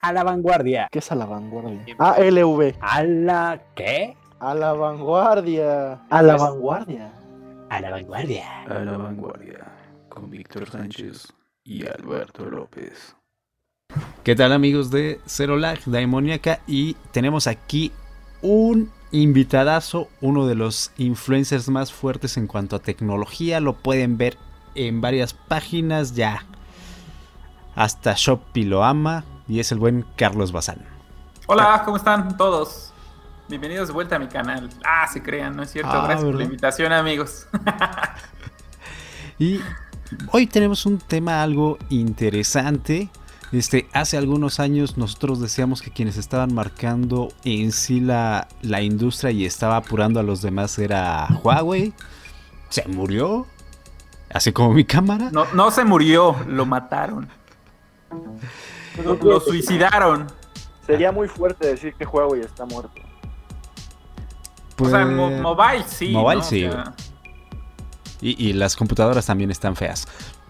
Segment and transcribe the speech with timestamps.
[0.00, 0.88] a la vanguardia.
[0.90, 1.96] ¿Qué es a la vanguardia?
[1.98, 2.74] ALV.
[2.80, 4.16] ¿A la qué?
[4.40, 6.00] A la vanguardia.
[6.10, 7.12] A la vanguardia.
[7.70, 8.62] A la vanguardia.
[8.62, 9.66] A la vanguardia.
[10.08, 11.32] Con Víctor Sánchez
[11.64, 13.16] y Alberto López.
[14.22, 16.60] ¿Qué tal amigos de Zero Lag Daimoniaca?
[16.66, 17.92] Y tenemos aquí
[18.42, 23.60] un invitadazo, uno de los influencers más fuertes en cuanto a tecnología.
[23.60, 24.36] Lo pueden ver
[24.74, 26.44] en varias páginas ya.
[27.74, 30.78] Hasta Shopee lo ama y es el buen Carlos Bazán.
[31.46, 32.92] Hola, ¿cómo están todos?
[33.48, 34.68] Bienvenidos de vuelta a mi canal.
[34.84, 35.90] Ah, se crean, ¿no es cierto?
[35.90, 37.46] Ah, Gracias por la invitación, amigos.
[39.40, 39.60] Y
[40.32, 43.08] hoy tenemos un tema algo interesante.
[43.52, 49.30] Este, hace algunos años nosotros decíamos que quienes estaban marcando en sí la, la industria
[49.30, 51.94] y estaba apurando a los demás era Huawei.
[52.68, 53.46] Se murió.
[54.34, 55.30] Así como mi cámara.
[55.30, 57.28] No, no se murió, lo mataron.
[59.04, 60.26] Lo, lo suicidaron.
[60.86, 63.00] Sería muy fuerte decir que Huawei está muerto.
[64.80, 66.08] o sea, Pues, mo- mobile sí.
[66.12, 66.44] mobile ¿no?
[66.46, 66.94] O sí, sea,
[68.20, 70.06] y, y las computadoras también están feas.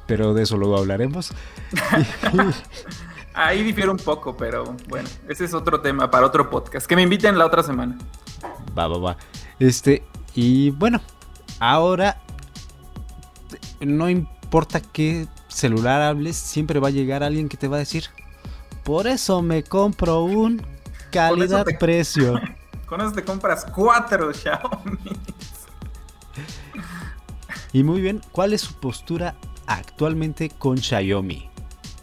[0.06, 1.32] Pero de eso luego hablaremos.
[3.34, 6.86] ahí difiere un poco, pero bueno, ese es otro tema para otro podcast.
[6.86, 7.96] Que me inviten la otra semana.
[8.76, 9.16] Va, va, va.
[9.58, 10.02] Este,
[10.34, 11.00] y bueno,
[11.60, 12.20] ahora
[13.80, 18.04] no importa qué celular hables, siempre va a llegar alguien que te va a decir,
[18.88, 20.62] por eso me compro un
[21.12, 22.40] calidad-precio.
[22.86, 25.12] Con eso te compras cuatro Xiaomi.
[27.74, 29.34] Y muy bien, ¿cuál es su postura
[29.66, 31.50] actualmente con Xiaomi?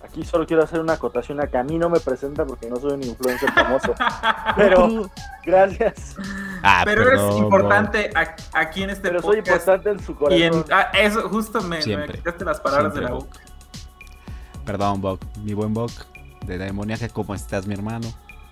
[0.04, 2.76] Aquí solo quiero hacer una acotación a que a mí no me presenta porque no
[2.76, 3.96] soy un influencer famoso.
[4.56, 5.10] Pero
[5.44, 6.16] gracias.
[6.62, 9.68] Ah, Pero perdón, eres importante a- aquí en este Pero soy podcast.
[9.68, 10.66] importante en su Y en, corazón.
[10.72, 13.40] ah, eso, justo me, me quitaste las palabras Siempre, de la boca.
[14.64, 15.90] Perdón, Bob, mi buen Bob
[16.46, 18.08] de Demoniaca, ¿cómo estás, mi hermano?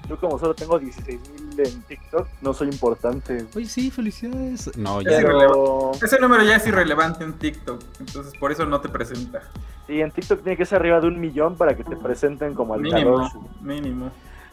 [0.10, 3.46] Yo como solo tengo 16 mil en TikTok, no soy importante.
[3.56, 4.76] Oye, sí, felicidades.
[4.78, 5.18] No, Es ya.
[5.22, 9.44] Pero Ese número ya es irrelevante en TikTok, entonces por eso no te presenta.
[9.88, 12.74] sí, en TikTok tiene que ser arriba de un millón para que te presenten como
[12.74, 13.32] al Mínimo, calor.
[13.62, 14.12] mínimo.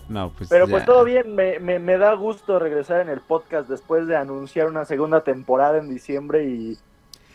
[0.09, 0.71] No, pues Pero ya.
[0.71, 4.67] pues todo bien, me, me, me da gusto regresar en el podcast después de anunciar
[4.69, 6.78] una segunda temporada en diciembre y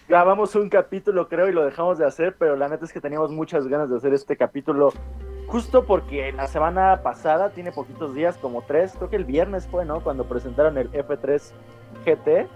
[0.08, 3.32] grabamos un capítulo creo y lo dejamos de hacer, pero la neta es que teníamos
[3.32, 4.94] muchas ganas de hacer este capítulo
[5.48, 9.86] justo porque la semana pasada, tiene poquitos días, como tres, creo que el viernes fue,
[9.86, 10.02] ¿no?
[10.02, 11.52] Cuando presentaron el F3
[12.06, 12.48] GT,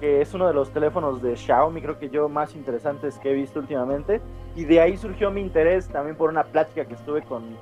[0.00, 3.34] que es uno de los teléfonos de Xiaomi, creo que yo más interesantes que he
[3.34, 4.20] visto últimamente,
[4.56, 7.58] y de ahí surgió mi interés también por una plática que estuve con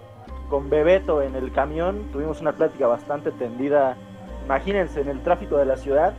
[0.48, 3.96] con Bebeto en el camión, tuvimos una plática bastante tendida,
[4.44, 6.14] imagínense, en el tráfico de la ciudad,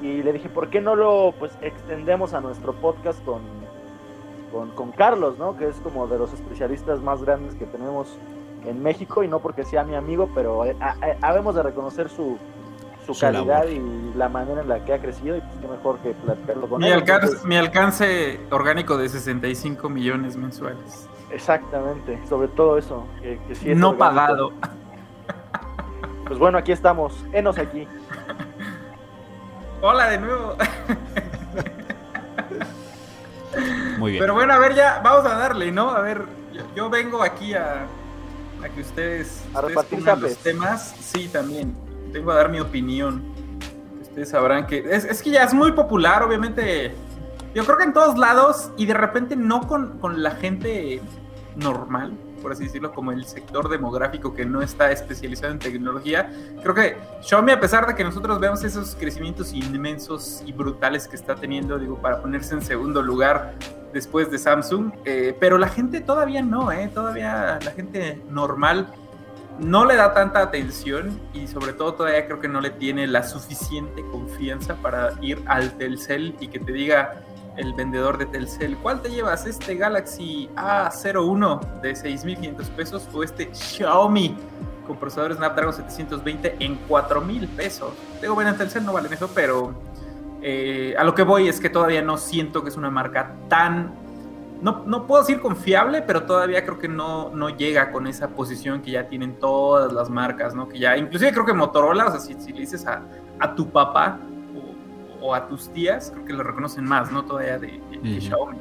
[0.00, 3.42] y le dije, ¿por qué no lo pues extendemos a nuestro podcast con,
[4.52, 5.56] con, con Carlos, ¿no?
[5.56, 8.16] Que es como de los especialistas más grandes que tenemos
[8.66, 12.08] en México, y no porque sea mi amigo, pero eh, a- a- habemos de reconocer
[12.08, 12.38] su,
[13.06, 13.70] su Su calidad labor.
[13.70, 16.80] y la manera en la que ha crecido, y pues qué mejor que platicarlo con
[16.80, 16.92] Mi él.
[16.92, 21.08] alcance, Entonces, mi alcance orgánico de 65 millones mensuales.
[21.30, 24.14] Exactamente, sobre todo eso, que, que sí es no orgánico.
[24.16, 24.52] pagado.
[26.26, 27.88] Pues bueno, aquí estamos, enos aquí.
[29.82, 30.54] Hola de nuevo.
[34.02, 34.22] Muy bien.
[34.24, 35.90] Pero bueno, a ver, ya vamos a darle, ¿no?
[35.90, 37.86] A ver, yo, yo vengo aquí a,
[38.60, 40.92] a que ustedes, A ustedes pongan los temas.
[40.98, 41.72] Sí, también.
[42.10, 43.22] Vengo a dar mi opinión.
[44.00, 44.78] Ustedes sabrán que.
[44.78, 46.92] Es, es que ya es muy popular, obviamente.
[47.54, 51.00] Yo creo que en todos lados y de repente no con, con la gente
[51.54, 56.30] normal, por así decirlo, como el sector demográfico que no está especializado en tecnología.
[56.62, 61.16] Creo que Xiaomi, a pesar de que nosotros veamos esos crecimientos inmensos y brutales que
[61.16, 63.54] está teniendo, digo, para ponerse en segundo lugar
[63.92, 66.90] después de Samsung, eh, pero la gente todavía no, ¿eh?
[66.92, 68.92] Todavía la gente normal
[69.58, 73.22] no le da tanta atención y sobre todo todavía creo que no le tiene la
[73.22, 77.22] suficiente confianza para ir al Telcel y que te diga
[77.56, 79.46] el vendedor de Telcel, ¿cuál te llevas?
[79.46, 84.36] ¿Este Galaxy A01 de 6.500 pesos o este Xiaomi
[84.86, 87.92] con procesador Snapdragon 720 en 4.000 pesos?
[88.20, 89.74] Digo, bueno, en Telcel no valen eso, pero
[90.40, 94.02] eh, a lo que voy es que todavía no siento que es una marca tan
[94.62, 98.80] no, no puedo decir confiable, pero todavía creo que no, no llega con esa posición
[98.80, 100.68] que ya tienen todas las marcas, ¿no?
[100.68, 103.02] Que ya, inclusive creo que Motorola, o sea, si, si le dices a,
[103.40, 104.20] a tu papá
[105.22, 107.24] o, a tus tías, creo que lo reconocen más, ¿no?
[107.24, 108.20] Todavía de, de- de.
[108.20, 108.58] Xiaomi.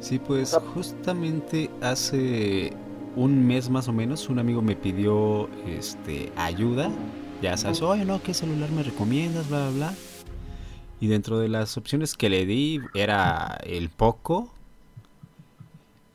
[0.00, 2.72] Sí, pues justamente hace
[3.16, 6.90] un mes más o menos un amigo me pidió este ayuda.
[7.40, 9.48] Ya sabes, oye, no, ¿qué celular me recomiendas?
[9.48, 9.94] Bla, bla, bla.
[11.00, 14.50] Y dentro de las opciones que le di era el Poco.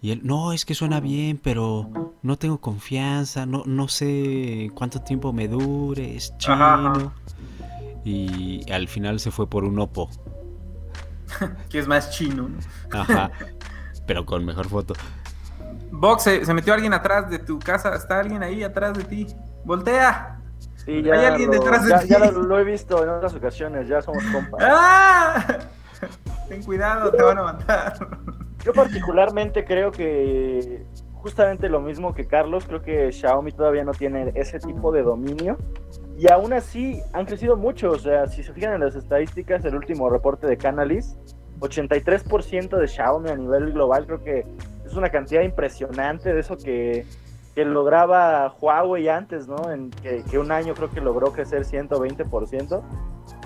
[0.02, 1.90] Y él, no, es que suena bien, pero
[2.22, 6.54] no tengo confianza, no, no sé cuánto tiempo me dure, es chino.
[6.56, 7.14] Ajá, ajá.
[8.10, 10.10] Y al final se fue por un Oppo.
[11.70, 12.58] Que es más chino, ¿no?
[13.00, 13.30] Ajá.
[14.08, 14.96] pero con mejor foto.
[15.92, 17.94] Vox, se, se metió alguien atrás de tu casa.
[17.94, 19.28] Está alguien ahí atrás de ti.
[19.64, 20.40] Voltea.
[20.76, 22.08] Sí, ya Hay alguien lo, detrás de ya- ti.
[22.08, 24.60] ya lo, lo he visto en otras ocasiones, ya somos compas.
[24.68, 25.60] ¡Ah!
[26.48, 27.94] Ten cuidado, te van a matar.
[28.64, 30.84] Yo particularmente creo que
[31.14, 35.58] justamente lo mismo que Carlos, creo que Xiaomi todavía no tiene ese tipo de dominio.
[36.20, 39.74] Y aún así han crecido mucho, o sea, si se fijan en las estadísticas, el
[39.74, 41.16] último reporte de Canalys,
[41.62, 44.46] 83% de Xiaomi a nivel global, creo que
[44.86, 47.06] es una cantidad impresionante de eso que,
[47.56, 49.72] que lograba Huawei antes, ¿no?
[49.72, 52.82] En que, que un año creo que logró crecer 120%.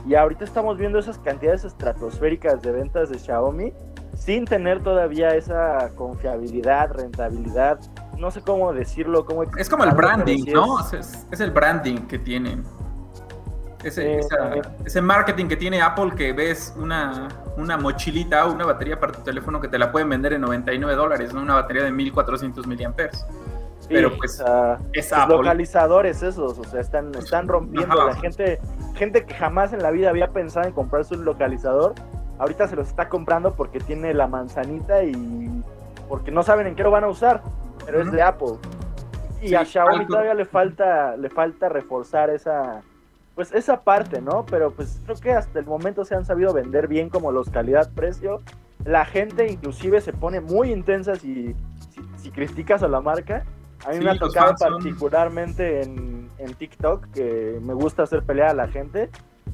[0.08, 3.72] Y ahorita estamos viendo esas cantidades estratosféricas de ventas de Xiaomi
[4.16, 7.80] sin tener todavía esa confiabilidad, rentabilidad,
[8.24, 10.80] no sé cómo decirlo, cómo Es como el branding, ¿no?
[10.80, 12.64] es- el branding que tienen.
[13.84, 14.64] Ese, Eh, esa- también.
[14.86, 17.28] ese marketing que tiene Apple que ves una,
[17.58, 20.96] una mochilita o una batería para tu teléfono que te la pueden vender en 99
[20.96, 21.42] dólares, ¿no?
[21.42, 23.26] Una batería de 1400 miliamperes.
[23.82, 24.42] sí, pero, pues,
[24.94, 25.36] Es Apple.
[25.36, 28.12] localizadores esos, o sea, están, están rompiendo Ajá.
[28.12, 28.62] la gente,
[28.96, 31.94] gente que jamás en la vida había pensado en comprarse un localizador,
[32.40, 35.14] ahorita se los está comprando porque tiene la manzanita y
[36.08, 37.42] porque no saben en qué lo van a usar,
[37.86, 38.54] pero es de Apple.
[39.42, 42.82] Y Sí, a Xiaomi todavía le falta, le falta reforzar esa,
[43.36, 44.46] pues esa parte, ¿no?
[44.46, 48.42] Pero pues creo que hasta el momento se han sabido vender bien como los calidad-precio.
[48.86, 51.56] La gente inclusive se pone muy intensa si,
[51.90, 53.44] si, si criticas a la marca.
[53.86, 58.04] A mí Sí, me ha tocado fans son- particularmente en, en TikTok, que me gusta
[58.04, 59.10] hacer pelea a la gente.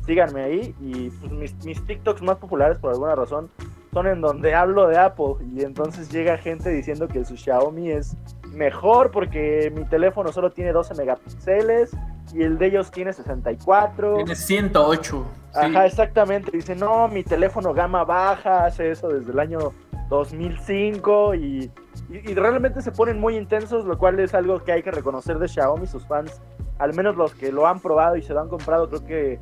[0.05, 3.49] Síganme ahí y pues, mis, mis TikToks más populares por alguna razón
[3.93, 8.15] son en donde hablo de Apple y entonces llega gente diciendo que su Xiaomi es
[8.51, 11.91] mejor porque mi teléfono solo tiene 12 megapíxeles
[12.33, 14.15] y el de ellos tiene 64.
[14.17, 15.25] Tiene 108.
[15.51, 15.59] sí.
[15.59, 16.51] Ajá, exactamente.
[16.51, 19.73] Dice, no, mi teléfono gama baja hace eso desde el año
[20.09, 21.71] 2005 y,
[22.09, 25.39] y, y realmente se ponen muy intensos, lo cual es algo que hay que reconocer
[25.39, 26.39] de Xiaomi, sus fans,
[26.77, 29.39] al menos los que lo han probado y se lo han comprado, creo que,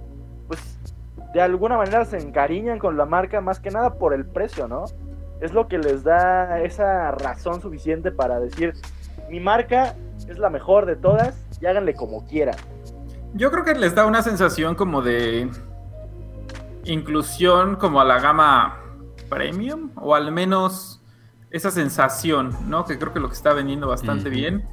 [0.47, 0.79] pues,
[1.33, 4.85] de alguna manera se encariñan con la marca, más que nada por el precio, ¿no?
[5.41, 8.74] Es lo que les da esa razón suficiente para decir,
[9.29, 9.95] mi marca
[10.27, 12.56] es la mejor de todas y háganle como quieran.
[13.33, 15.50] Yo creo que les da una sensación como de
[16.85, 18.79] inclusión como a la gama
[19.29, 21.03] premium o al menos
[21.51, 22.85] esa sensación, ¿no?
[22.85, 24.63] Que creo que lo que está vendiendo bastante bien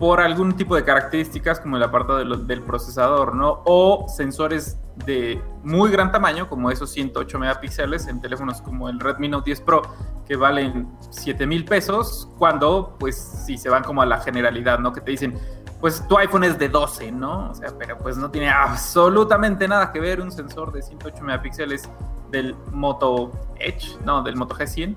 [0.00, 3.60] por algún tipo de características como el apartado de del procesador, ¿no?
[3.66, 9.28] O sensores de muy gran tamaño como esos 108 megapíxeles en teléfonos como el Redmi
[9.28, 9.82] Note 10 Pro
[10.26, 14.90] que valen 7 mil pesos cuando pues si se van como a la generalidad, ¿no?
[14.94, 15.38] Que te dicen
[15.82, 17.50] pues tu iPhone es de 12, ¿no?
[17.50, 21.90] O sea, pero pues no tiene absolutamente nada que ver un sensor de 108 megapíxeles
[22.30, 24.96] del Moto Edge, no, del Moto G100,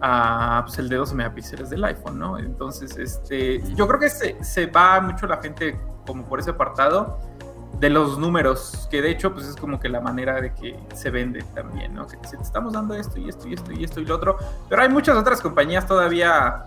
[0.00, 2.38] a pues el de 12 megapíxeles del iPhone, ¿no?
[2.38, 7.18] Entonces, este, yo creo que se, se va mucho la gente como por ese apartado
[7.78, 11.10] de los números, que de hecho pues es como que la manera de que se
[11.10, 12.06] vende también, ¿no?
[12.06, 14.16] Que te dicen, "Te estamos dando esto y esto y esto y esto y lo
[14.16, 14.36] otro,
[14.68, 16.64] pero hay muchas otras compañías todavía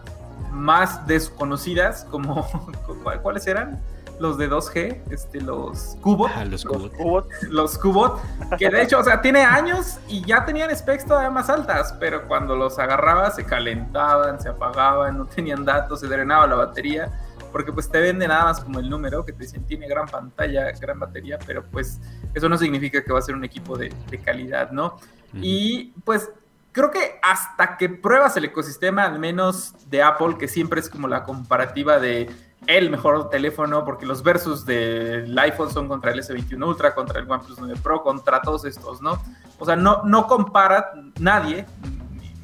[0.51, 2.47] más desconocidas, como
[3.03, 3.81] ¿cuál- ¿cuáles eran?
[4.19, 8.21] Los de 2G, este, los Cubot, Ah, los cubos los Cubot,
[8.57, 12.27] que de hecho, o sea, tiene años y ya tenían specs todavía más altas, pero
[12.27, 17.11] cuando los agarraba se calentaban, se apagaban, no tenían datos, se drenaba la batería,
[17.51, 20.71] porque pues te venden nada más como el número, que te dicen tiene gran pantalla,
[20.79, 21.99] gran batería, pero pues
[22.33, 24.97] eso no significa que va a ser un equipo de, de calidad, ¿no?
[25.35, 26.29] Y pues
[26.73, 31.07] creo que hasta que pruebas el ecosistema, al menos de Apple, que siempre es como
[31.07, 32.29] la comparativa de
[32.67, 37.29] el mejor teléfono, porque los versus del iPhone son contra el S21 Ultra, contra el
[37.29, 39.21] OnePlus 9 Pro, contra todos estos, ¿no?
[39.59, 41.65] O sea, no, no compara nadie,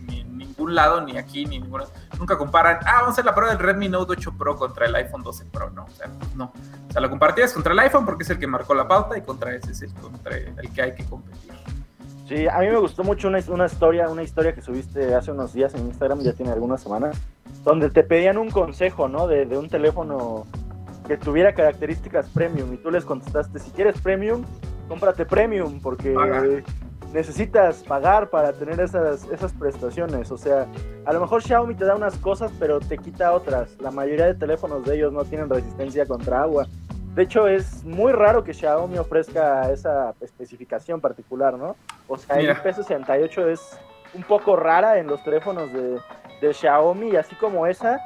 [0.08, 1.86] ni, en ningún lado, ni aquí, ni ninguna,
[2.18, 4.96] nunca comparan, ah, vamos a hacer la prueba del Redmi Note 8 Pro contra el
[4.96, 6.54] iPhone 12 Pro, no, o sea, no.
[6.90, 9.18] O sea, la comparativa es contra el iPhone porque es el que marcó la pauta
[9.18, 11.54] y contra ese es el, contra el que hay que competir.
[12.30, 15.52] Sí, a mí me gustó mucho una, una historia, una historia que subiste hace unos
[15.52, 17.20] días en Instagram, ya tiene algunas semanas,
[17.64, 19.26] donde te pedían un consejo, ¿no?
[19.26, 20.46] De, de un teléfono
[21.08, 24.46] que tuviera características premium y tú les contestaste, si quieres premium,
[24.88, 26.44] cómprate premium porque Paga.
[27.12, 30.30] necesitas pagar para tener esas, esas prestaciones.
[30.32, 30.68] O sea,
[31.06, 33.76] a lo mejor Xiaomi te da unas cosas, pero te quita otras.
[33.82, 36.68] La mayoría de teléfonos de ellos no tienen resistencia contra agua.
[37.16, 41.76] De hecho, es muy raro que Xiaomi ofrezca esa especificación particular, ¿no?
[42.08, 42.64] O sea, el Mira.
[42.64, 43.78] IP68 es
[44.14, 46.00] un poco rara en los teléfonos de,
[46.42, 48.00] de Xiaomi, y así como esa,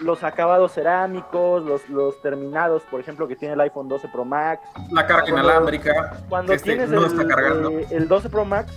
[0.00, 4.60] los acabados cerámicos, los, los terminados, por ejemplo, que tiene el iPhone 12 Pro Max.
[4.92, 6.16] La carga Cuando- inalámbrica.
[6.28, 7.70] Cuando Este tienes no el, está cargando.
[7.70, 8.72] eh, el 12 Pro Max,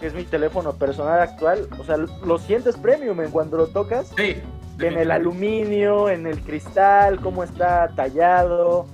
[0.00, 4.08] que es mi teléfono personal actual, o sea, lo sientes premium en cuando lo tocas,
[4.16, 4.40] Sí.
[4.78, 8.86] en el aluminio, en el cristal, cómo está tallado.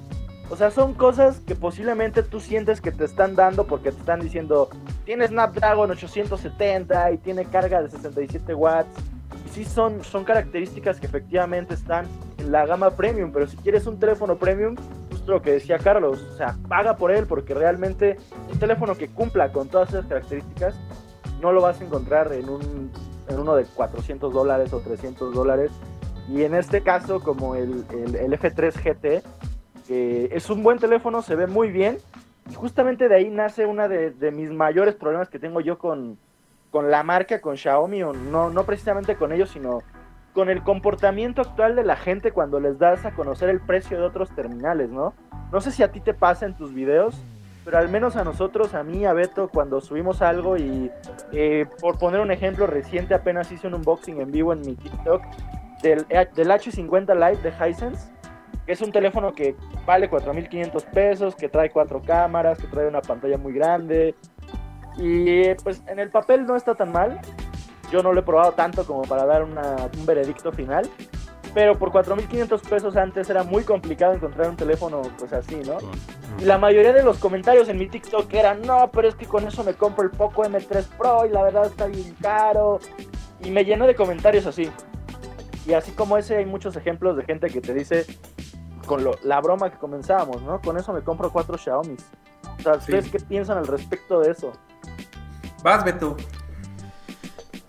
[0.50, 4.20] O sea, son cosas que posiblemente tú sientes que te están dando porque te están
[4.20, 4.68] diciendo,
[5.04, 8.88] tiene Snapdragon 870 y tiene carga de 67 watts.
[9.46, 12.06] Y sí son, son características que efectivamente están
[12.38, 14.74] en la gama premium, pero si quieres un teléfono premium,
[15.10, 18.16] justo lo que decía Carlos, o sea, paga por él porque realmente
[18.52, 20.74] un teléfono que cumpla con todas esas características
[21.40, 22.90] no lo vas a encontrar en, un,
[23.28, 25.70] en uno de 400 dólares o 300 dólares.
[26.28, 29.22] Y en este caso, como el, el- el F3 GT,
[29.90, 31.98] es un buen teléfono, se ve muy bien.
[32.50, 36.18] Y justamente de ahí nace una de, mis mayores problemas que tengo yo con,
[36.70, 39.82] con la marca, con Xiaomi, no, no precisamente con ellos, sino
[40.32, 44.04] con el comportamiento actual de la gente cuando les das a conocer el precio de
[44.04, 45.12] otros terminales, ¿no?
[45.52, 47.20] No sé si a ti te pasa en tus videos,
[47.64, 50.90] pero al menos a nosotros, a mí, a Beto, cuando subimos algo y
[51.32, 55.22] eh, por poner un ejemplo reciente, apenas hice un unboxing en vivo en mi TikTok
[55.82, 58.10] del, del H50 Lite de Hisense,
[58.72, 59.54] es un teléfono que
[59.86, 64.14] vale 4.500 pesos, que trae cuatro cámaras, que trae una pantalla muy grande.
[64.96, 67.20] Y pues en el papel no está tan mal.
[67.90, 70.88] Yo no lo he probado tanto como para dar una- un veredicto final.
[71.52, 75.78] Pero por 4.500 pesos antes era muy complicado encontrar un teléfono pues así, ¿no?
[76.38, 79.44] Y la mayoría de los comentarios en mi TikTok eran, no, pero es que con
[79.48, 82.78] eso me compro el Poco M3 Pro y la verdad está bien caro.
[83.42, 84.70] Y me llenó de comentarios así.
[85.66, 88.04] Y así como ese hay muchos ejemplos de gente que te dice,
[88.90, 90.60] con lo- la broma que comenzábamos, ¿no?
[90.60, 91.94] Con eso me compro cuatro Xiaomi.
[92.58, 93.10] O sea, ¿ustedes Sí.
[93.12, 94.52] qué piensan al respecto de eso?
[95.62, 96.16] Vas, Beto.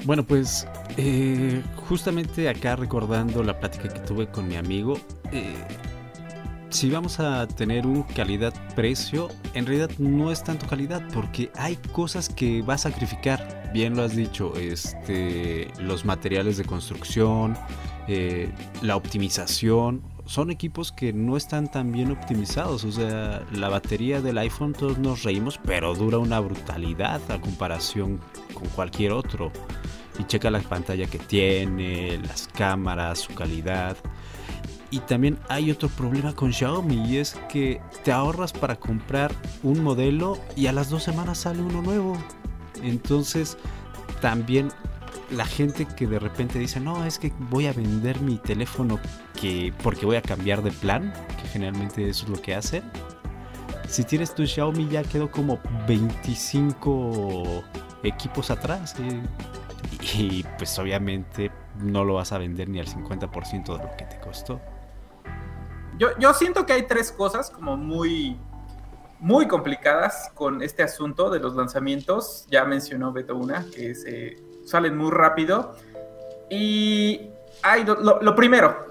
[0.03, 4.97] Bueno, pues eh, justamente acá recordando la plática que tuve con mi amigo,
[5.31, 5.63] eh,
[6.69, 12.29] si vamos a tener un calidad-precio, en realidad no es tanto calidad porque hay cosas
[12.29, 13.69] que va a sacrificar.
[13.73, 17.55] Bien lo has dicho, este, los materiales de construcción,
[18.07, 18.51] eh,
[18.81, 20.01] la optimización.
[20.31, 22.85] Son equipos que no están tan bien optimizados.
[22.85, 28.17] O sea, la batería del iPhone todos nos reímos, pero dura una brutalidad a comparación
[28.53, 29.51] con cualquier otro
[30.17, 33.97] y checa la pantalla que tiene, las cámaras, su calidad.
[34.89, 39.83] Y también hay otro problema con Xiaomi y es que te ahorras para comprar un
[39.83, 42.17] modelo y a las dos semanas sale uno nuevo.
[42.81, 43.57] Entonces
[44.21, 44.69] también
[45.31, 48.99] la gente que de repente dice, no, es que voy a vender mi teléfono
[49.39, 52.83] que, porque voy a cambiar de plan, que generalmente eso es lo que hacen.
[53.87, 57.63] Si tienes tu Xiaomi ya quedó como 25
[58.03, 58.95] equipos atrás.
[58.99, 59.21] eh,
[60.17, 64.19] y pues obviamente no lo vas a vender ni al 50% de lo que te
[64.19, 64.59] costó.
[65.97, 68.39] Yo, yo siento que hay tres cosas como muy,
[69.19, 72.47] muy complicadas con este asunto de los lanzamientos.
[72.49, 75.75] Ya mencionó Beto una, que se salen muy rápido.
[76.49, 77.29] Y
[77.63, 78.87] hay lo, lo- primero,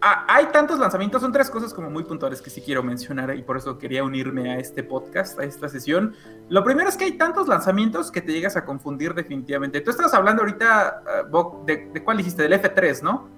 [0.00, 3.56] hay tantos lanzamientos, son tres cosas como muy puntuales que sí quiero mencionar y por
[3.56, 6.14] eso quería unirme a este podcast, a esta sesión.
[6.48, 9.80] Lo primero es que hay tantos lanzamientos que te llegas a confundir definitivamente.
[9.80, 13.28] Tú estás hablando ahorita, Boc, de, de cuál dijiste, del F3, ¿no?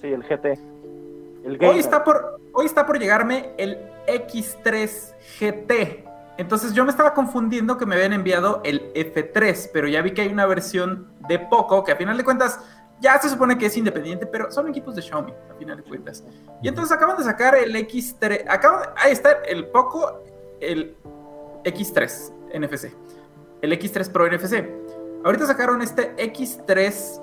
[0.00, 0.58] Sí, el GT.
[1.44, 6.04] El Hoy está, por, hoy está por llegarme el X3 GT.
[6.36, 10.22] Entonces yo me estaba confundiendo que me habían enviado el F3, pero ya vi que
[10.22, 12.58] hay una versión de Poco que a final de cuentas
[13.00, 16.24] ya se supone que es independiente, pero son equipos de Xiaomi, a final de cuentas.
[16.62, 20.22] Y entonces acaban de sacar el X3, acaban de- ahí está el Poco,
[20.60, 20.96] el
[21.64, 22.92] X3 NFC,
[23.62, 24.64] el X3 Pro NFC.
[25.24, 27.20] Ahorita sacaron este X3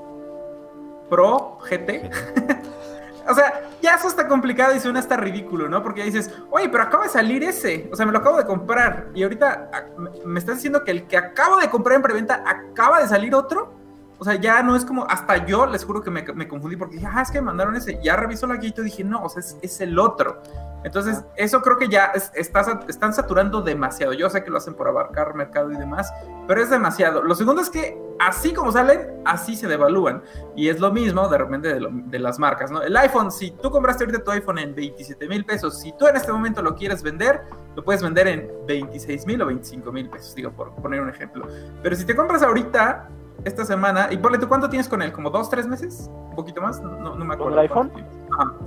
[1.09, 2.09] Pro GT.
[3.29, 5.81] O sea, ya eso está complicado y suena hasta ridículo, ¿no?
[5.83, 7.89] Porque ya dices, oye, pero acaba de salir ese.
[7.91, 9.07] O sea, me lo acabo de comprar.
[9.13, 12.99] Y ahorita a- me- estás diciendo que el que acabo de comprar en preventa acaba
[13.01, 13.73] de salir otro.
[14.19, 16.95] O sea, ya no es como, hasta yo les juro que me, me confundí porque
[16.95, 17.99] dije, ah, es que me mandaron ese.
[18.03, 20.41] Ya reviso la guía y dije, no, o sea, es, es el otro.
[20.83, 24.13] Entonces, eso creo que ya es- está están saturando demasiado.
[24.13, 26.11] Yo sé que lo hacen por abarcar mercado y demás,
[26.47, 27.21] pero es demasiado.
[27.21, 30.23] Lo segundo es que así como salen, así se devalúan.
[30.55, 32.81] Y es lo mismo de repente de, lo- de las marcas, ¿no?
[32.81, 36.15] El iPhone, si tú compraste ahorita tu iPhone en 27 mil pesos, si tú en
[36.15, 37.41] este momento lo quieres vender,
[37.75, 41.45] lo puedes vender en 26 mil o 25 mil pesos, digo, por poner un ejemplo.
[41.83, 43.07] Pero si te compras ahorita,
[43.43, 45.11] esta semana, y ponle tú, ¿cuánto tienes con él?
[45.11, 46.09] ¿Como dos, tres meses?
[46.29, 46.79] ¿Un poquito más?
[46.81, 47.53] No, no me acuerdo.
[47.53, 47.91] el iPhone?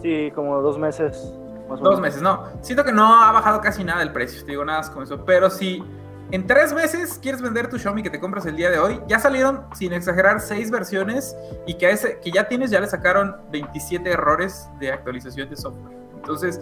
[0.02, 1.32] Sí, como dos meses.
[1.68, 2.44] Dos meses, no.
[2.60, 5.24] Siento que no ha bajado casi nada el precio, te digo nada más con eso.
[5.24, 5.82] Pero si
[6.30, 9.00] en tres meses quieres vender tu Xiaomi que te compras el día de hoy.
[9.06, 12.86] Ya salieron, sin exagerar, seis versiones y que, a ese, que ya tienes, ya le
[12.86, 15.96] sacaron 27 errores de actualización de software.
[16.16, 16.60] Entonces,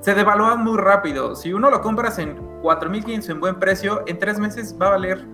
[0.00, 1.36] se devalúan muy rápido.
[1.36, 5.24] Si uno lo compras en 4.500 en buen precio, en tres meses va a valer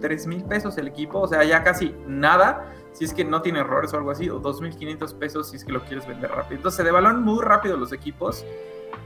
[0.00, 2.64] 3.000 pesos el equipo, o sea, ya casi nada
[2.98, 5.70] si es que no tiene errores o algo así, o 2.500 pesos si es que
[5.70, 6.56] lo quieres vender rápido.
[6.56, 8.44] Entonces se devalúan muy rápido los equipos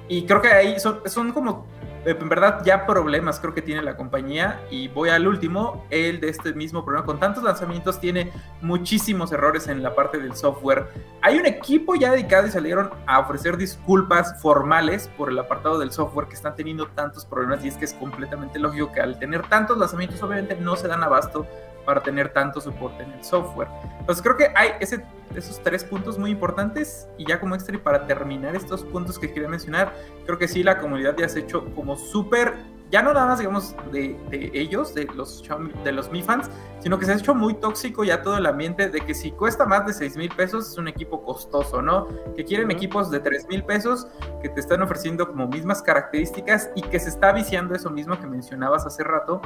[0.08, 1.66] y creo que ahí son, son como
[2.04, 6.30] en verdad ya problemas creo que tiene la compañía y voy al último, el de
[6.30, 10.88] este mismo problema, con tantos lanzamientos tiene muchísimos errores en la parte del software.
[11.20, 15.92] Hay un equipo ya dedicado y salieron a ofrecer disculpas formales por el apartado del
[15.92, 19.46] software que están teniendo tantos problemas y es que es completamente lógico que al tener
[19.48, 21.46] tantos lanzamientos obviamente no se dan abasto
[21.84, 23.68] para tener tanto soporte en el software.
[24.00, 27.78] Entonces creo que hay ese, esos tres puntos muy importantes y ya como extra y
[27.78, 29.92] para terminar estos puntos que quería mencionar,
[30.24, 32.54] creo que sí la comunidad ya se ha hecho como súper
[32.92, 34.18] ya no nada más, digamos, de,
[34.52, 35.42] ellos, de los,
[35.82, 38.90] de los Mi fans, sino que se ha hecho muy tóxico ya todo el ambiente
[38.90, 42.06] de que si cuesta más de 6 mil pesos es un equipo costoso, ¿no?
[42.36, 44.08] Que quieren equipos de 3 mil pesos
[44.42, 48.26] que te están ofreciendo como mismas características y que se está viciando eso mismo que
[48.26, 49.40] mencionabas hace rato,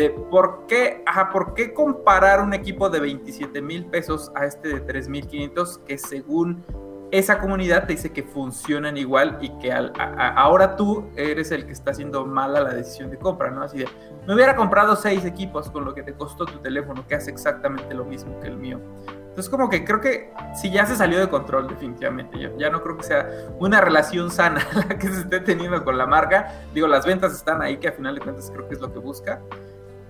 [0.00, 4.68] de por qué, ajá, por qué comparar un equipo de 27 mil pesos a este
[4.68, 6.64] de 3 mil 500 que según
[7.10, 11.90] esa comunidad te dice que funcionan igual y que ahora tú eres el que está
[11.90, 13.62] haciendo mala la decisión de compra, ¿no?
[13.62, 13.88] Así de,
[14.26, 17.92] me hubiera comprado seis equipos con lo que te costó tu teléfono, que hace exactamente
[17.92, 18.80] lo mismo que el mío.
[19.06, 22.38] Entonces como que creo que sí ya se salió de control definitivamente.
[22.38, 23.28] Yo ya no creo que sea
[23.58, 26.62] una relación sana la que se esté teniendo con la marca.
[26.72, 28.98] Digo, las ventas están ahí, que a final de cuentas creo que es lo que
[28.98, 29.42] busca.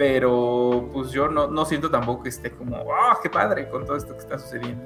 [0.00, 3.68] Pero pues yo no, no siento tampoco que esté como, ¡ah, qué padre!
[3.68, 4.82] con todo esto que está sucediendo.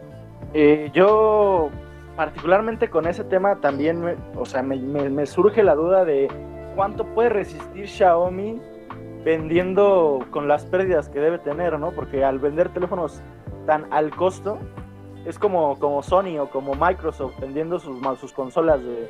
[0.52, 1.70] Eh, yo
[2.16, 6.26] particularmente con ese tema también, me, o sea, me, surge la duda de
[6.74, 8.60] cuánto puede resistir Xiaomi
[9.24, 11.92] vendiendo con las pérdidas que debe tener, ¿no?
[11.92, 13.22] Porque al vender teléfonos
[13.66, 14.58] tan al costo,
[15.26, 19.08] es como, como Sony o como Microsoft vendiendo sus, sus consolas de,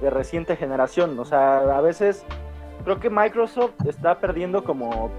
[0.00, 1.18] de reciente generación.
[1.18, 2.24] O sea, a veces
[2.84, 5.10] creo que Microsoft está perdiendo como,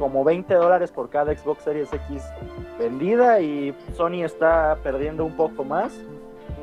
[0.00, 2.24] como 20 dólares por cada Xbox Series X
[2.78, 5.92] vendida y Sony está perdiendo un poco más.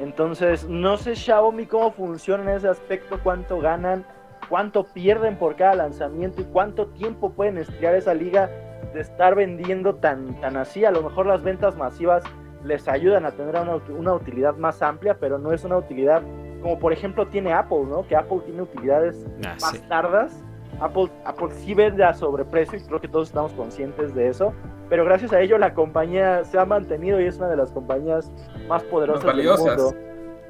[0.01, 4.05] Entonces, no sé Xiaomi cómo funciona en ese aspecto, cuánto ganan,
[4.49, 8.49] cuánto pierden por cada lanzamiento y cuánto tiempo pueden estirar esa liga
[8.93, 10.83] de estar vendiendo tan, tan así.
[10.83, 12.23] A lo mejor las ventas masivas
[12.63, 16.23] les ayudan a tener una, utilidad más amplia, pero no es una utilidad
[16.63, 18.07] como por ejemplo tiene Apple, ¿no?
[18.07, 20.43] Que Apple tiene utilidades ah, más tardas.
[20.79, 24.53] Apple, Apple sí vende a sobreprecio y creo que todos estamos conscientes de eso
[24.89, 28.31] pero gracias a ello la compañía se ha mantenido y es una de las compañías
[28.67, 29.65] más poderosas más valiosas.
[29.65, 29.95] del mundo.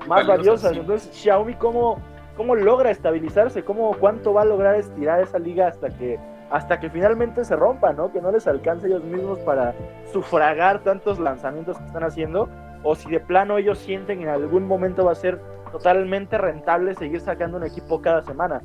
[0.08, 0.78] Más valiosas.
[0.78, 2.00] Entonces, Xiaomi, ¿cómo,
[2.36, 3.64] ¿cómo logra estabilizarse?
[3.64, 6.20] ¿Cómo, ¿Cuánto va a lograr estirar esa liga hasta que,
[6.52, 8.12] hasta que finalmente se rompa, ¿no?
[8.12, 9.74] Que no les alcance ellos mismos para
[10.12, 12.48] sufragar tantos lanzamientos que están haciendo.
[12.84, 16.94] O si de plano ellos sienten que en algún momento va a ser totalmente rentable
[16.94, 18.62] seguir sacando un equipo cada semana.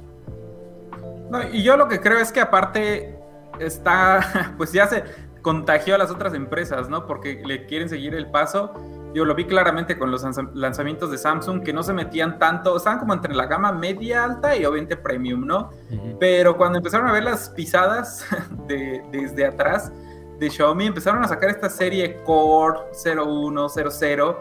[1.33, 3.19] No, y yo lo que creo es que aparte
[3.59, 5.03] está, pues ya se,
[5.43, 7.07] contagió a las otras empresas, ¿no?
[7.07, 8.73] Porque le quieren seguir el paso.
[9.15, 12.99] Yo lo vi claramente con los lanzamientos de Samsung que no se metían tanto, estaban
[12.99, 15.71] como entre la gama media alta y obviamente premium, ¿no?
[16.19, 18.25] Pero cuando empezaron a ver las pisadas
[18.69, 19.93] de, desde atrás
[20.39, 24.37] de Xiaomi, empezaron a sacar esta serie Core 0100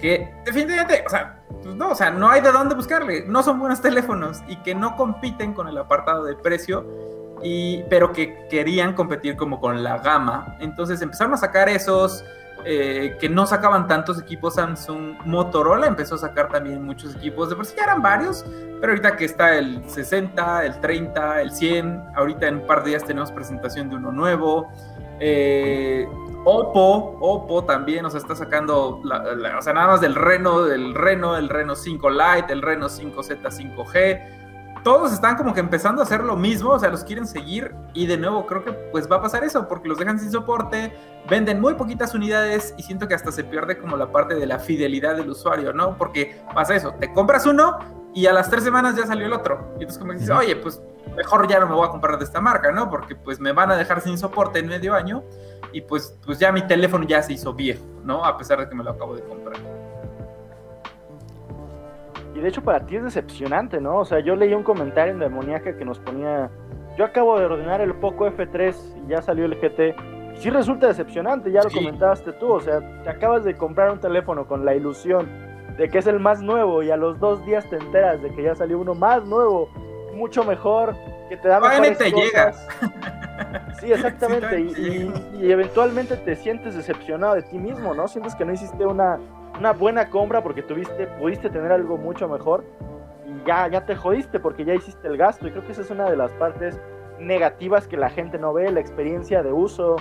[0.00, 3.58] que definitivamente, o sea, pues no, o sea, no hay de dónde buscarle, no son
[3.58, 6.84] buenos teléfonos y que no compiten con el apartado de precio
[7.88, 10.56] pero que querían competir como con la gama.
[10.60, 12.24] Entonces empezaron a sacar esos
[12.64, 15.16] eh, que no sacaban tantos equipos Samsung.
[15.24, 18.44] Motorola empezó a sacar también muchos equipos, de por sí ya eran varios,
[18.80, 22.90] pero ahorita que está el 60, el 30, el 100, ahorita en un par de
[22.90, 24.68] días tenemos presentación de uno nuevo.
[25.20, 26.06] Eh,
[26.48, 31.36] Oppo, Oppo también, o sea, está sacando, o sea, nada más del Reno, del Reno,
[31.36, 34.36] el Reno 5 Lite, el Reno 5Z 5G
[34.86, 38.06] todos están como que empezando a hacer lo mismo, o sea, los quieren seguir y
[38.06, 40.96] de nuevo creo que pues va a pasar eso porque los dejan sin soporte,
[41.28, 44.60] venden muy poquitas unidades y siento que hasta se pierde como la parte de la
[44.60, 45.98] fidelidad del usuario, ¿no?
[45.98, 47.78] Porque pasa eso, te compras uno
[48.14, 49.72] y a las tres semanas ya salió el otro.
[49.72, 50.80] Y entonces como dices, oye, pues
[51.16, 52.88] mejor ya no me voy a comprar de esta marca, ¿no?
[52.88, 55.24] Porque pues me van a dejar sin soporte en medio año
[55.72, 58.24] y pues, pues ya mi teléfono ya se hizo viejo, ¿no?
[58.24, 59.56] A pesar de que me lo acabo de comprar.
[62.34, 63.98] Y de hecho para ti es decepcionante, ¿no?
[63.98, 66.50] O sea, yo leí un comentario en Demoníaca que nos ponía,
[66.98, 69.96] yo acabo de ordenar el Poco F3 y ya salió el GT.
[70.38, 74.46] Sí resulta decepcionante, ya lo comentaste tú, o sea, te acabas de comprar un teléfono
[74.46, 75.26] con la ilusión
[75.78, 78.42] de que es el más nuevo y a los dos días te enteras de que
[78.42, 79.70] ya salió uno más nuevo,
[80.14, 80.94] mucho mejor,
[81.28, 82.68] que te da mejores te cosas.
[83.80, 84.56] Sí, exactamente.
[84.56, 88.08] Sí, y, y- y eventualmente te sientes decepcionado de ti mismo, ¿no?
[88.08, 89.18] Sientes que no hiciste una,
[89.58, 92.64] una buena compra porque tuviste, pudiste tener algo mucho mejor
[93.26, 95.46] y ya, ya te jodiste porque ya hiciste el gasto.
[95.46, 96.80] Y creo que esa es una de las partes
[97.18, 99.96] negativas que la gente no ve, la experiencia de uso,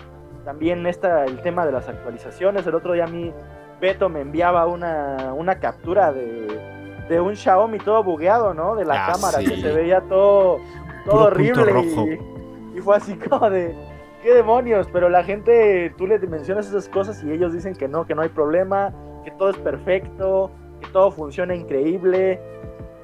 [0.45, 2.65] también esta, el tema de las actualizaciones.
[2.65, 3.33] El otro día a mí,
[3.81, 8.75] Beto me enviaba una, una captura de, de un Xiaomi todo bugueado, ¿no?
[8.75, 9.45] De la Ah, cámara sí.
[9.47, 10.59] que se veía todo,
[11.05, 11.71] todo horrible.
[11.71, 12.07] rojo.
[12.07, 13.75] Y, y fue así como de,
[14.21, 14.87] ¿qué demonios?
[14.91, 18.21] Pero la gente, tú les mencionas esas cosas y ellos dicen que no, que no
[18.21, 22.39] hay problema, que todo es perfecto, que todo funciona increíble.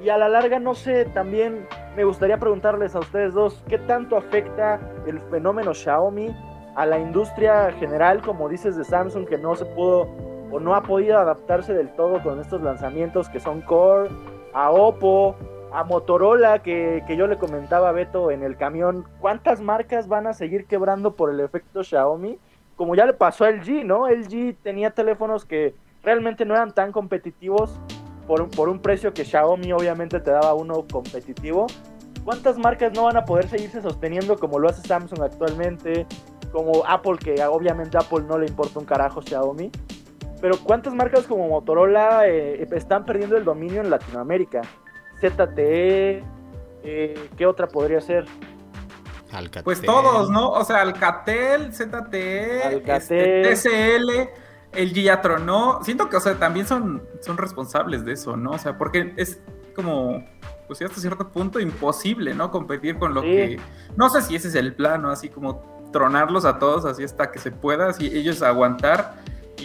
[0.03, 4.17] Y a la larga, no sé, también me gustaría preguntarles a ustedes dos, ¿qué tanto
[4.17, 6.35] afecta el fenómeno Xiaomi
[6.75, 10.07] a la industria general, como dices de Samsung, que no se pudo
[10.51, 14.09] o no ha podido adaptarse del todo con estos lanzamientos que son Core,
[14.53, 15.35] a Oppo,
[15.73, 20.27] a Motorola, que, que yo le comentaba a Beto en el camión, ¿cuántas marcas van
[20.27, 22.39] a seguir quebrando por el efecto Xiaomi?
[22.75, 24.07] Como ya le pasó a LG, ¿no?
[24.07, 27.79] LG tenía teléfonos que realmente no eran tan competitivos
[28.27, 31.67] por, por un precio que Xiaomi obviamente te daba uno competitivo.
[32.23, 36.05] ¿Cuántas marcas no van a poder seguirse sosteniendo como lo hace Samsung actualmente?
[36.51, 39.71] Como Apple, que obviamente a Apple no le importa un carajo Xiaomi.
[40.39, 44.61] Pero ¿cuántas marcas como Motorola eh, están perdiendo el dominio en Latinoamérica?
[45.21, 46.23] ZTE,
[46.83, 48.25] eh, ¿qué otra podría ser?
[49.31, 49.63] Alcatel.
[49.63, 50.49] Pues todos, ¿no?
[50.51, 53.45] O sea, Alcatel, ZTE, Alcatel.
[53.45, 54.29] este, TCL,
[54.73, 55.79] el ya tronó.
[55.83, 58.51] Siento que, o sea, también son, son responsables de eso, ¿no?
[58.51, 59.39] O sea, porque es
[59.73, 60.25] como,
[60.67, 62.51] pues sí, hasta cierto punto imposible, ¿no?
[62.51, 63.27] Competir con lo Sí.
[63.27, 63.59] que...
[63.95, 65.11] No sé si ese es el plan, ¿no?
[65.11, 69.15] Así como tronarlos a todos, así hasta que se pueda, así ellos aguantar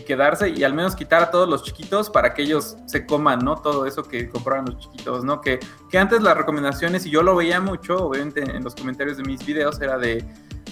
[0.06, 3.56] quedarse y al menos quitar a todos los chiquitos para que ellos se coman, ¿no?
[3.56, 5.42] Todo eso que compraban los chiquitos, ¿no?
[5.42, 9.24] Que, que antes las recomendaciones, y yo lo veía mucho, obviamente en los comentarios de
[9.24, 10.24] mis videos, era de,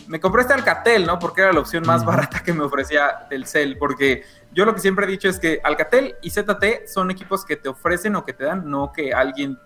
[0.08, 1.18] me compré este Alcatel, ¿no?
[1.18, 5.04] Porque era la opción más barata que me ofrecía Telcel, porque yo lo que siempre
[5.04, 8.44] he dicho es que Alcatel y ZT son equipos que te ofrecen o que te
[8.44, 9.58] dan, no que alguien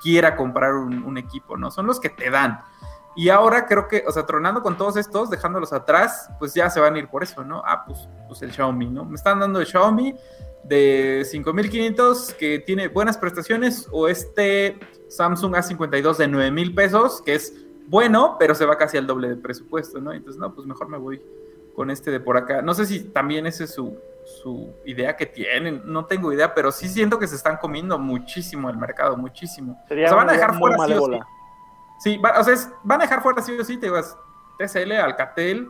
[0.00, 1.70] quiera comprar un, un equipo, ¿no?
[1.70, 2.60] Son los que te dan.
[3.16, 6.80] Y ahora creo que, o sea, tronando con todos estos, dejándolos atrás, pues ya se
[6.80, 7.62] van a ir por eso, ¿no?
[7.64, 9.06] Ah, pues, pues el Xiaomi, ¿no?
[9.06, 10.14] Me están dando el Xiaomi
[10.62, 17.54] de 5500 que tiene buenas prestaciones o este Samsung A52 de 9000 pesos que es
[17.88, 20.12] bueno, pero se va casi al doble de presupuesto, ¿no?
[20.12, 21.22] Entonces, no, pues mejor me voy
[21.74, 22.62] con este de por acá.
[22.62, 23.96] No sé si también esa es su,
[24.42, 28.68] su idea que tienen, no tengo idea, pero sí siento que se están comiendo muchísimo
[28.68, 29.82] el mercado, muchísimo.
[29.86, 31.18] Sería o sea, van a dejar fuera sí o sí.
[31.98, 34.16] Sí, va- o sea, es- van a dejar fuera sí o sí, te digo, es
[34.58, 35.68] TCL, Alcatel,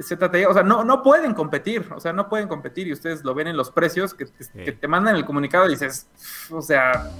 [0.00, 3.34] ZTE, o sea, no, no pueden competir, o sea, no pueden competir y ustedes lo
[3.34, 6.06] ven en los precios que, te- que te mandan el comunicado y dices,
[6.50, 7.10] o sea,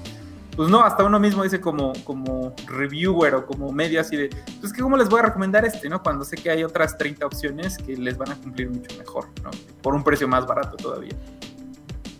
[0.56, 4.30] pues no, hasta uno mismo dice como, como reviewer o como medio así de,
[4.60, 6.02] pues que cómo les voy a recomendar este, ¿no?
[6.02, 9.50] Cuando sé que hay otras 30 opciones que les van a cumplir mucho mejor, ¿no?
[9.82, 11.12] Por un precio más barato todavía.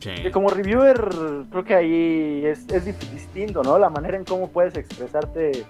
[0.01, 0.31] Sí.
[0.33, 1.09] Como reviewer,
[1.51, 2.67] creo que ahí es,
[3.13, 3.79] distinto, ¿no?
[3.79, 5.65] La manera en cómo puedes expresarte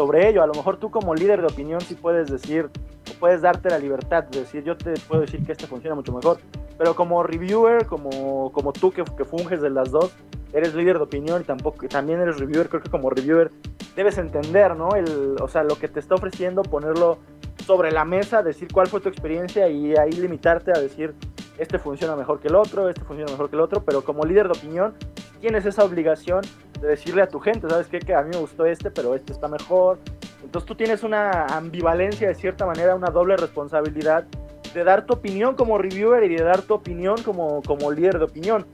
[0.00, 0.42] sobre ello.
[0.42, 2.70] A lo mejor tú como líder de opinión sí puedes decir,
[3.10, 6.10] o puedes darte la libertad de decir, yo te puedo decir que este funciona mucho
[6.12, 6.38] mejor.
[6.78, 10.10] Pero como reviewer, como, como tú que, que funges de las dos,
[10.54, 13.50] eres líder de opinión y tampoco, también eres reviewer, creo que como reviewer
[13.94, 14.94] debes entender, ¿no?
[14.96, 17.18] El, o sea, lo que te está ofreciendo, ponerlo
[17.66, 21.14] sobre la mesa, decir cuál fue tu experiencia y ahí limitarte a decir,
[21.58, 24.48] este funciona mejor que el otro, este funciona mejor que el otro, pero como líder
[24.48, 24.94] de opinión
[25.42, 26.40] tienes esa obligación
[26.80, 27.98] de decirle a tu gente, ¿sabes qué?
[27.98, 29.98] Que a mí me gustó este, pero este está mejor.
[30.42, 34.24] Entonces tú tienes una ambivalencia de cierta manera, una doble responsabilidad
[34.72, 38.24] de dar tu opinión como reviewer y de dar tu opinión como, como líder de
[38.24, 38.66] opinión.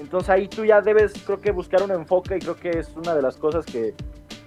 [0.00, 3.14] Entonces ahí tú ya debes, creo que buscar un enfoque y creo que es una
[3.14, 3.94] de las cosas que,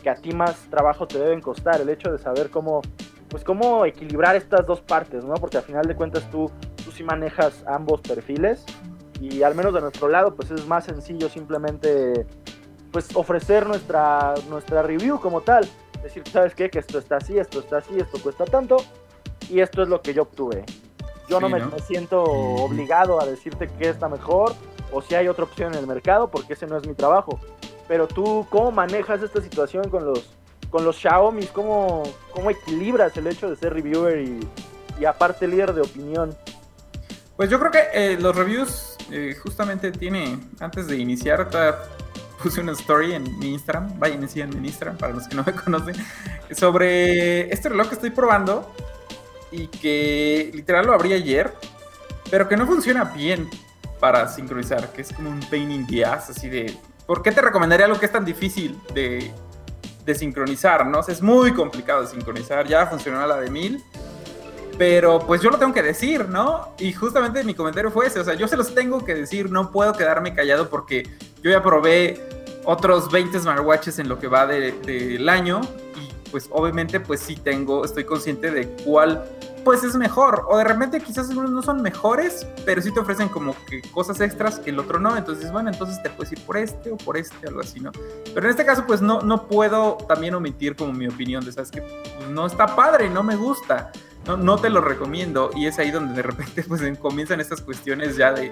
[0.03, 2.81] que a ti más trabajo te deben costar, el hecho de saber cómo,
[3.29, 5.35] pues cómo equilibrar estas dos partes, ¿no?
[5.35, 6.51] Porque al final de cuentas tú,
[6.83, 8.65] tú sí manejas ambos perfiles
[9.21, 12.25] y al menos de nuestro lado pues es más sencillo simplemente
[12.95, 15.67] pues ofrecer nuestra, nuestra review como tal.
[16.01, 16.69] Decir, ¿sabes qué?
[16.69, 18.77] Que esto está así, esto está así, esto cuesta tanto
[19.49, 20.63] y esto es lo que yo obtuve.
[21.27, 21.71] Yo no, Sí, me, ¿no?
[21.71, 24.53] me siento obligado a decirte qué está mejor
[24.93, 27.37] o si hay otra opción en el mercado porque ese no es mi trabajo.
[27.85, 30.33] Pero tú, ¿cómo manejas esta situación con los,
[30.69, 31.47] con los Xiaomi?
[31.47, 34.39] ¿Cómo, ¿Cómo equilibras el hecho de ser reviewer y,
[35.01, 36.33] y aparte líder de opinión?
[37.35, 41.41] Pues yo creo que eh, los reviews eh, justamente tiene, antes de iniciar,
[42.41, 45.43] puse una story en mi Instagram, vayan y sigan mi Instagram para los que no
[45.45, 45.95] me conocen,
[46.51, 48.71] sobre este reloj que estoy probando
[49.51, 51.53] y que literal lo abrí ayer,
[52.29, 53.49] pero que no funciona bien
[53.99, 57.41] para sincronizar, que es como un pain in the ass, así de, ¿por qué te
[57.41, 59.31] recomendaría algo que es tan difícil de,
[60.03, 60.99] de sincronizar, no?
[60.99, 63.83] O sea, es muy complicado de sincronizar, ya funcionó la de 1000
[64.77, 66.73] pero pues yo lo tengo que decir, ¿no?
[66.79, 69.71] Y justamente mi comentario fue ese, o sea, yo se los tengo que decir, no
[69.71, 71.09] puedo quedarme callado porque
[71.45, 72.19] yo ya probé
[72.63, 75.61] otros 20 smartwatches en lo que va del de, año
[75.95, 79.23] y pues obviamente pues sí tengo, estoy consciente de cuál
[79.63, 80.47] pues es mejor.
[80.49, 84.19] O de repente quizás algunos no son mejores, pero sí te ofrecen como que cosas
[84.21, 85.15] extras que el otro no.
[85.15, 87.91] Entonces, bueno, entonces te puedes ir por este o por este, algo así, ¿no?
[88.33, 91.69] Pero en este caso, pues no, no puedo también omitir como mi opinión de, ¿sabes?
[91.69, 93.91] Que pues, no está padre, no me gusta.
[94.25, 95.51] No, no te lo recomiendo.
[95.55, 98.51] Y es ahí donde de repente pues comienzan estas cuestiones ya de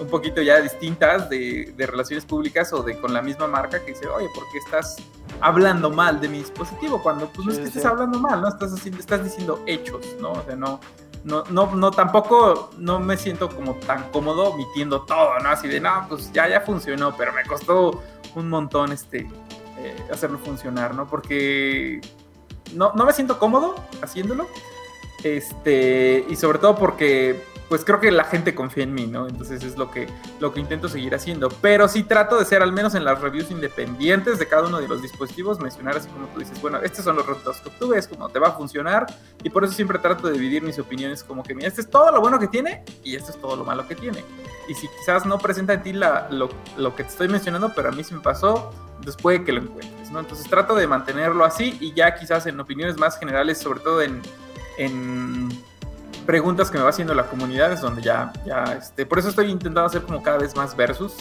[0.00, 3.92] un poquito ya distintas de, de, relaciones públicas o de con la misma marca que
[3.92, 4.96] dice, oye, ¿por qué estás
[5.40, 7.02] hablando mal de mi dispositivo?
[7.02, 8.48] Cuando pues no es que estés hablando mal, ¿no?
[8.48, 10.32] Estás, haciendo, estás diciendo hechos, ¿no?
[10.32, 10.80] O sea, no,
[11.24, 15.50] no, no, no, tampoco no me siento como tan cómodo omitiendo todo, ¿no?
[15.50, 18.02] Así de, no, pues ya, ya funcionó, pero me costó
[18.34, 19.28] un montón este,
[19.78, 21.06] eh, hacerlo funcionar, ¿no?
[21.08, 22.00] Porque
[22.74, 24.46] no, no me siento cómodo haciéndolo.
[25.24, 29.28] Este, y sobre todo porque pues creo que la gente confía en mí, ¿no?
[29.28, 30.08] Entonces es lo que,
[30.40, 31.48] lo que intento seguir haciendo.
[31.60, 34.88] Pero sí trato de ser, al menos en las reviews independientes de cada uno de
[34.88, 38.08] los dispositivos, mencionar así como tú dices, bueno, estos son los retos que obtuve, es
[38.08, 39.06] como te va a funcionar.
[39.42, 42.10] Y por eso siempre trato de dividir mis opiniones como que, mira, este es todo
[42.10, 44.24] lo bueno que tiene y este es todo lo malo que tiene.
[44.66, 47.90] Y si quizás no presenta en ti la, lo, lo que te estoy mencionando, pero
[47.90, 50.20] a mí sí me pasó, entonces puede que lo encuentres, ¿no?
[50.20, 54.22] Entonces trato de mantenerlo así y ya quizás en opiniones más generales, sobre todo en...
[54.78, 55.67] en
[56.28, 59.50] preguntas que me va haciendo la comunidad es donde ya, ya, este, por eso estoy
[59.50, 61.14] intentando hacer como cada vez más versus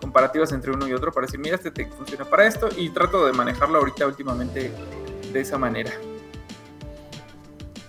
[0.00, 3.26] comparativas entre uno y otro para decir, mira, este te funciona para esto y trato
[3.26, 4.72] de manejarlo ahorita últimamente
[5.30, 5.92] de esa manera.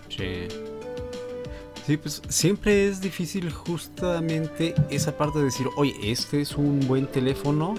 [0.10, 0.50] Sí.
[1.86, 7.08] Sí, pues siempre es difícil justamente esa parte de decir, oye, este es un buen
[7.08, 7.76] teléfono,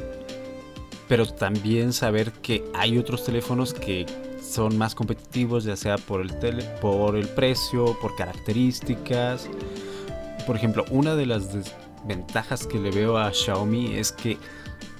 [1.06, 4.06] pero también saber que hay otros teléfonos que
[4.50, 9.48] son más competitivos, ya sea por el, tele, por el precio, por características.
[10.46, 14.38] Por ejemplo, una de las desventajas que le veo a Xiaomi es que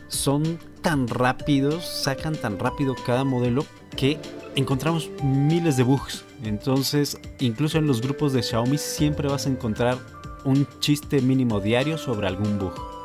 [0.09, 3.65] son tan rápidos, sacan tan rápido cada modelo
[3.97, 4.19] que
[4.55, 6.25] encontramos miles de bugs.
[6.43, 9.99] Entonces, incluso en los grupos de Xiaomi siempre vas a encontrar
[10.45, 12.96] un chiste mínimo diario sobre algún bug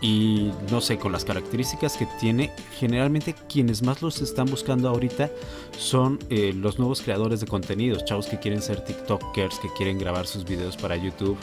[0.00, 5.30] y no sé, con las características que tiene, generalmente quienes más los están buscando ahorita
[5.78, 10.26] son eh, los nuevos creadores de contenidos, chavos que quieren ser TikTokers, que quieren grabar
[10.26, 11.36] sus videos para YouTube.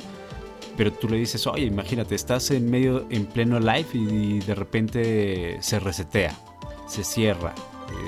[0.76, 5.58] Pero tú le dices, oye, imagínate, estás en medio, en pleno live y de repente
[5.62, 6.38] se resetea,
[6.88, 7.54] se cierra.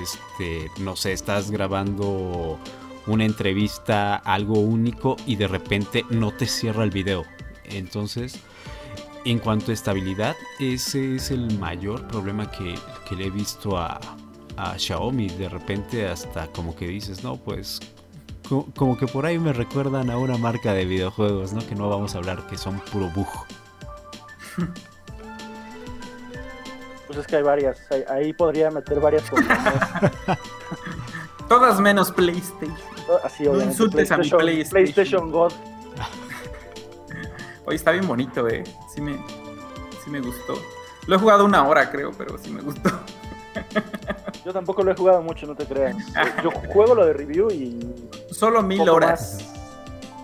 [0.02, 2.58] Este, no sé, estás grabando
[3.06, 7.24] una entrevista, algo único y de repente no te cierra el video.
[7.64, 8.38] Entonces,
[9.24, 12.74] en cuanto a estabilidad, ese es el mayor problema que,
[13.16, 14.00] le he visto a,
[14.76, 15.28] Xiaomi.
[15.28, 17.80] De repente hasta como que dices, no, pues
[18.76, 21.66] como que por ahí me recuerdan a una marca de videojuegos, ¿no?
[21.66, 23.28] Que no vamos a hablar, que son puro bug.
[27.06, 27.76] Pues es que hay varias,
[28.08, 29.48] ahí podría meter varias cosas.
[31.48, 32.78] Todas menos PlayStation.
[33.24, 34.70] Así, no insultes a mi PlayStation.
[34.70, 35.52] PlayStation God.
[37.66, 38.62] Oye, está bien bonito, eh.
[39.00, 39.16] Sí me,
[40.04, 40.60] sí me gustó.
[41.06, 42.90] Lo he jugado una hora, creo, pero sí me gustó.
[44.44, 45.96] Yo tampoco lo he jugado mucho, no te creas.
[46.44, 47.80] Yo juego lo de review y.
[48.30, 49.38] Solo mil horas.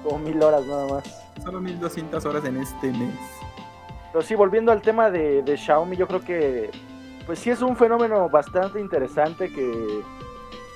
[0.05, 1.05] como mil horas nada más.
[1.43, 3.15] Solo mil doscientas horas en este mes.
[4.13, 6.71] Pero sí, volviendo al tema de, de Xiaomi, yo creo que.
[7.25, 10.03] Pues sí es un fenómeno bastante interesante que,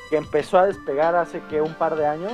[0.09, 2.33] que empezó a despegar hace que un par de años.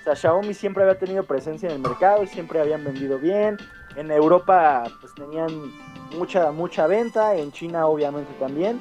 [0.00, 3.58] O sea, Xiaomi siempre había tenido presencia en el mercado y siempre habían vendido bien.
[3.98, 5.72] En Europa pues tenían
[6.16, 8.78] mucha, mucha venta, en China obviamente también,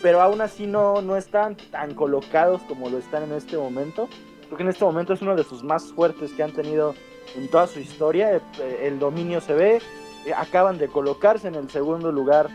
[0.00, 4.08] pero aún así no, no están tan colocados como lo están en este momento.
[4.46, 6.94] Creo que en este momento es uno de sus más fuertes que han tenido
[7.36, 8.34] en toda su historia.
[8.36, 8.40] Eh,
[8.84, 9.82] el dominio se ve,
[10.24, 12.48] eh, acaban de colocarse en el segundo lugar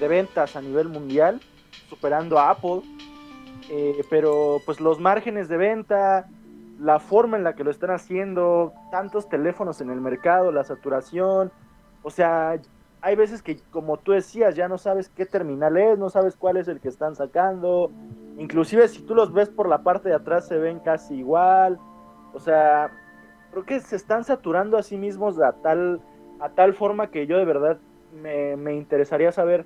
[0.00, 1.42] de ventas a nivel mundial,
[1.90, 2.80] superando a Apple.
[3.68, 6.26] Eh, pero pues los márgenes de venta,
[6.78, 11.50] la forma en la que lo están haciendo, tantos teléfonos en el mercado, la saturación,
[12.02, 12.60] o sea,
[13.00, 16.56] hay veces que, como tú decías, ya no sabes qué terminal es, no sabes cuál
[16.56, 17.90] es el que están sacando,
[18.38, 21.78] inclusive si tú los ves por la parte de atrás se ven casi igual,
[22.32, 22.90] o sea,
[23.50, 26.00] creo que se están saturando a sí mismos a tal,
[26.38, 27.78] a tal forma que yo de verdad
[28.22, 29.64] me, me interesaría saber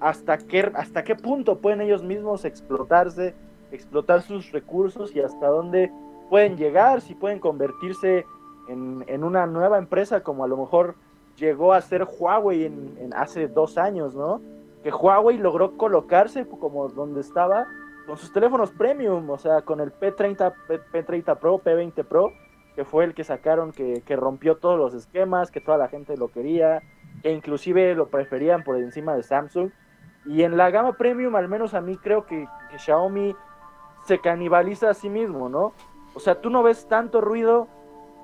[0.00, 3.34] hasta qué, hasta qué punto pueden ellos mismos explotarse,
[3.72, 5.90] explotar sus recursos y hasta dónde
[6.30, 8.26] pueden llegar, si pueden convertirse
[8.68, 10.94] en, una nueva empresa como a lo mejor
[11.36, 14.40] llegó a ser Huawei en, hace dos años, ¿no?
[14.82, 17.66] Que Huawei logró colocarse como donde estaba
[18.06, 20.54] con sus teléfonos premium, o sea, con el P30,
[20.92, 22.32] P, 30 Pro, P20 Pro,
[22.74, 26.16] que fue el que sacaron que, que rompió todos los esquemas, que toda la gente
[26.16, 26.82] lo quería,
[27.22, 29.70] que inclusive lo preferían por encima de Samsung.
[30.26, 33.34] Y en la gama premium, al menos a mí creo que Xiaomi
[34.04, 35.72] se canibaliza a sí mismo, ¿no?
[36.14, 37.66] O sea, tú no ves tanto ruido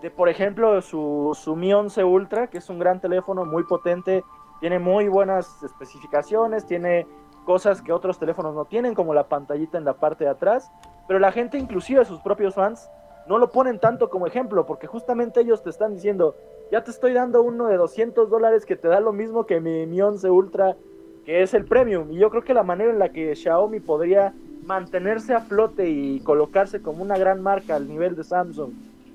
[0.00, 4.24] de, por ejemplo, su, su Mi 11 Ultra, que es un gran teléfono muy potente,
[4.60, 7.06] tiene muy buenas especificaciones, tiene
[7.44, 10.70] cosas que otros teléfonos no tienen, como la pantallita en la parte de atrás,
[11.08, 12.88] pero la gente, inclusive sus propios fans,
[13.26, 16.36] no lo ponen tanto como ejemplo, porque justamente ellos te están diciendo,
[16.70, 19.86] ya te estoy dando uno de 200 dólares que te da lo mismo que mi
[19.86, 20.76] Mi 11 Ultra,
[21.24, 24.34] que es el premium, y yo creo que la manera en la que Xiaomi podría
[24.70, 28.70] mantenerse a flote y colocarse como una gran marca al nivel de Samsung,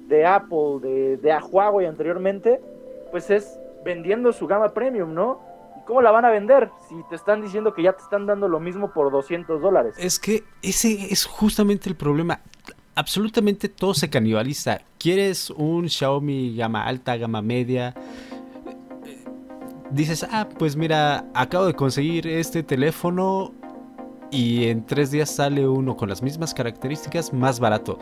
[0.10, 2.60] de Apple, de, de Huawei anteriormente,
[3.10, 5.40] pues es vendiendo su gama premium, ¿no?
[5.80, 8.50] ¿Y cómo la van a vender si te están diciendo que ya te están dando
[8.50, 9.96] lo mismo por 200 dólares?
[9.98, 12.42] Es que ese es justamente el problema.
[12.94, 14.82] Absolutamente todo se canibaliza.
[14.98, 17.96] ¿Quieres un Xiaomi gama alta, gama media?
[19.90, 23.54] Dices, ah, pues mira, acabo de conseguir este teléfono
[24.32, 28.00] y en tres días sale uno con las mismas características más barato.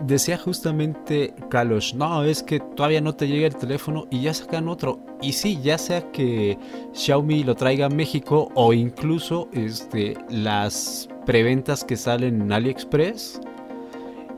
[0.00, 4.68] Decía justamente Carlos, no, es que todavía no te llega el teléfono y ya sacan
[4.68, 5.00] otro.
[5.22, 6.58] Y sí, ya sea que
[6.92, 13.40] Xiaomi lo traiga a México o incluso este, las preventas que salen en AliExpress.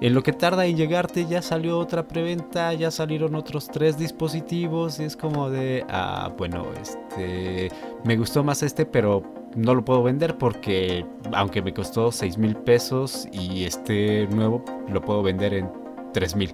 [0.01, 5.01] En lo que tarda en llegarte ya salió otra preventa, ya salieron otros tres dispositivos
[5.01, 7.69] y es como de, ah, bueno, este,
[8.05, 12.57] me gustó más este, pero no lo puedo vender porque aunque me costó 6 mil
[12.57, 15.71] pesos y este nuevo lo puedo vender en
[16.13, 16.53] 3 mil.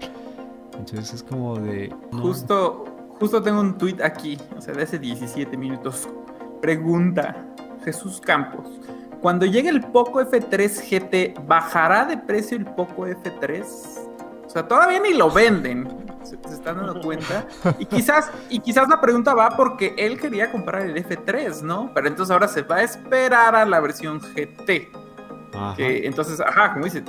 [0.79, 1.93] Entonces es como de...
[2.13, 2.85] Justo,
[3.19, 6.09] justo tengo un tweet aquí, o sea, de hace 17 minutos.
[6.61, 7.37] Pregunta
[7.85, 8.67] Jesús Campos.
[9.21, 13.65] Cuando llegue el Poco F3 GT, ¿bajará de precio el Poco F3?
[14.47, 15.89] O sea, todavía ni lo venden.
[16.25, 17.47] Se, se están dando cuenta.
[17.79, 21.91] Y quizás, y quizás la pregunta va porque él quería comprar el F3, ¿no?
[21.95, 24.91] Pero entonces ahora se va a esperar a la versión GT.
[25.55, 25.77] Ajá.
[25.77, 27.05] Que entonces, ajá, como dice,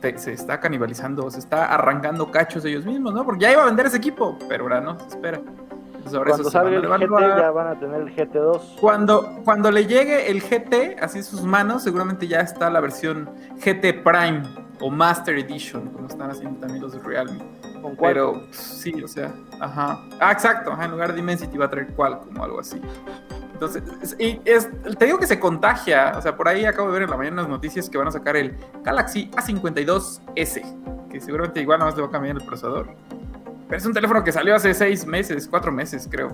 [0.00, 3.24] se, se está canibalizando, se está arrancando cachos ellos mismos, ¿no?
[3.24, 5.40] Porque ya iba a vender ese equipo, pero ahora no, se espera.
[6.00, 8.76] Entonces ahora Cuando salga a el GT ya van a tener el GT2.
[8.80, 13.28] Cuando, cuando le llegue el GT, así en sus manos, seguramente ya está la versión
[13.56, 14.42] GT Prime
[14.80, 17.38] o Master Edition, como están haciendo también los de Realme.
[18.00, 20.00] Pero sí, o sea, ajá.
[20.20, 22.80] Ah, exacto, ajá, en lugar de Dimensity va a traer Qualcomm o algo así.
[23.52, 26.12] Entonces, es- y es, te digo que se contagia.
[26.16, 28.10] O sea, por ahí acabo de ver en la mañana las noticias que van a
[28.10, 30.62] sacar el Galaxy A52S,
[31.10, 32.88] que seguramente igual nada más le va a cambiar el procesador.
[33.68, 36.32] Pero es un teléfono que salió hace seis meses, cuatro meses, creo.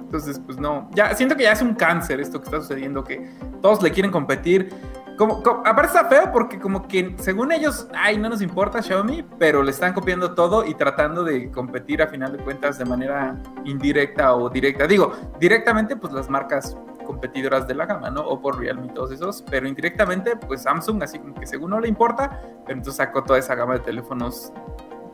[0.00, 0.88] Entonces, pues no.
[0.94, 3.30] Ya siento que ya es un cáncer esto que está sucediendo, que
[3.62, 4.72] todos le quieren competir.
[5.20, 9.22] Como, como- aparte está feo porque como que según ellos, ay, no nos importa Xiaomi,
[9.38, 13.36] pero le están copiando todo y tratando de competir a final de cuentas de manera
[13.66, 14.86] indirecta o directa.
[14.86, 18.22] Digo, directamente pues las marcas competidoras de la gama, ¿no?
[18.22, 21.80] O por Realme y todos esos, pero indirectamente pues Samsung así como que según no
[21.80, 24.54] le importa, pero entonces sacó toda esa gama de teléfonos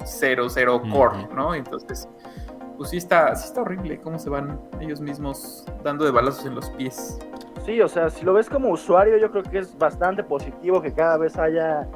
[0.05, 1.35] 00 core, Ujú.
[1.35, 1.53] ¿no?
[1.53, 2.09] Entonces,
[2.77, 6.55] pues sí está, sí está horrible cómo se van ellos mismos dando de balazos en
[6.55, 7.19] los pies.
[7.67, 10.93] Sí, o sea, si lo ves como usuario, yo creo que es bastante positivo que
[10.93, 11.89] cada vez haya,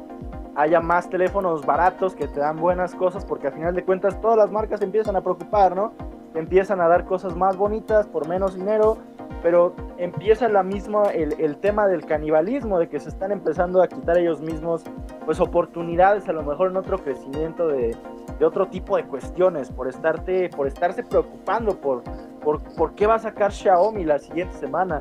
[0.56, 4.36] haya más teléfonos baratos que te dan buenas cosas, porque a final de cuentas todas
[4.36, 5.92] las marcas empiezan a preocupar, ¿no?
[6.34, 8.98] Empiezan a dar cosas más bonitas por menos dinero,
[9.44, 13.86] pero empieza la misma, el, el tema del canibalismo, de que se están empezando a
[13.86, 14.82] quitar ellos mismos,
[15.24, 17.96] pues oportunidades a lo mejor en otro crecimiento de,
[18.40, 22.02] de otro tipo de cuestiones, por estarte, por estarse preocupando por,
[22.42, 25.00] por, por qué va a sacar Xiaomi la siguiente semana.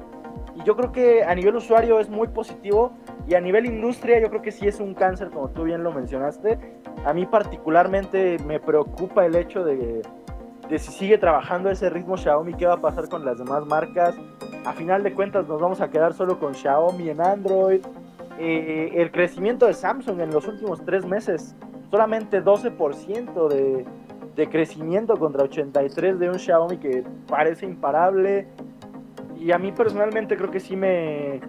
[0.60, 2.92] Y yo creo que a nivel usuario es muy positivo
[3.28, 5.92] y a nivel industria yo creo que sí es un cáncer, como tú bien lo
[5.94, 6.60] mencionaste.
[7.06, 10.02] A mí particularmente me preocupa el hecho de,
[10.70, 14.16] de si sigue trabajando ese ritmo Xiaomi, qué va a pasar con las demás marcas.
[14.66, 17.82] A final de cuentas nos vamos a quedar solo con Xiaomi en Android.
[18.38, 21.56] Eh, el crecimiento de Samsung en los últimos tres meses,
[21.90, 23.86] solamente 12% de,
[24.36, 28.48] de crecimiento contra 83 de un Xiaomi que parece imparable.
[29.40, 31.40] Y a mí personalmente creo que sí me,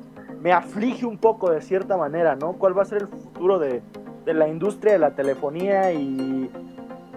[0.41, 2.53] me aflige un poco de cierta manera, ¿no?
[2.53, 3.83] ¿Cuál va a ser el futuro de,
[4.25, 6.51] de la industria de la telefonía y,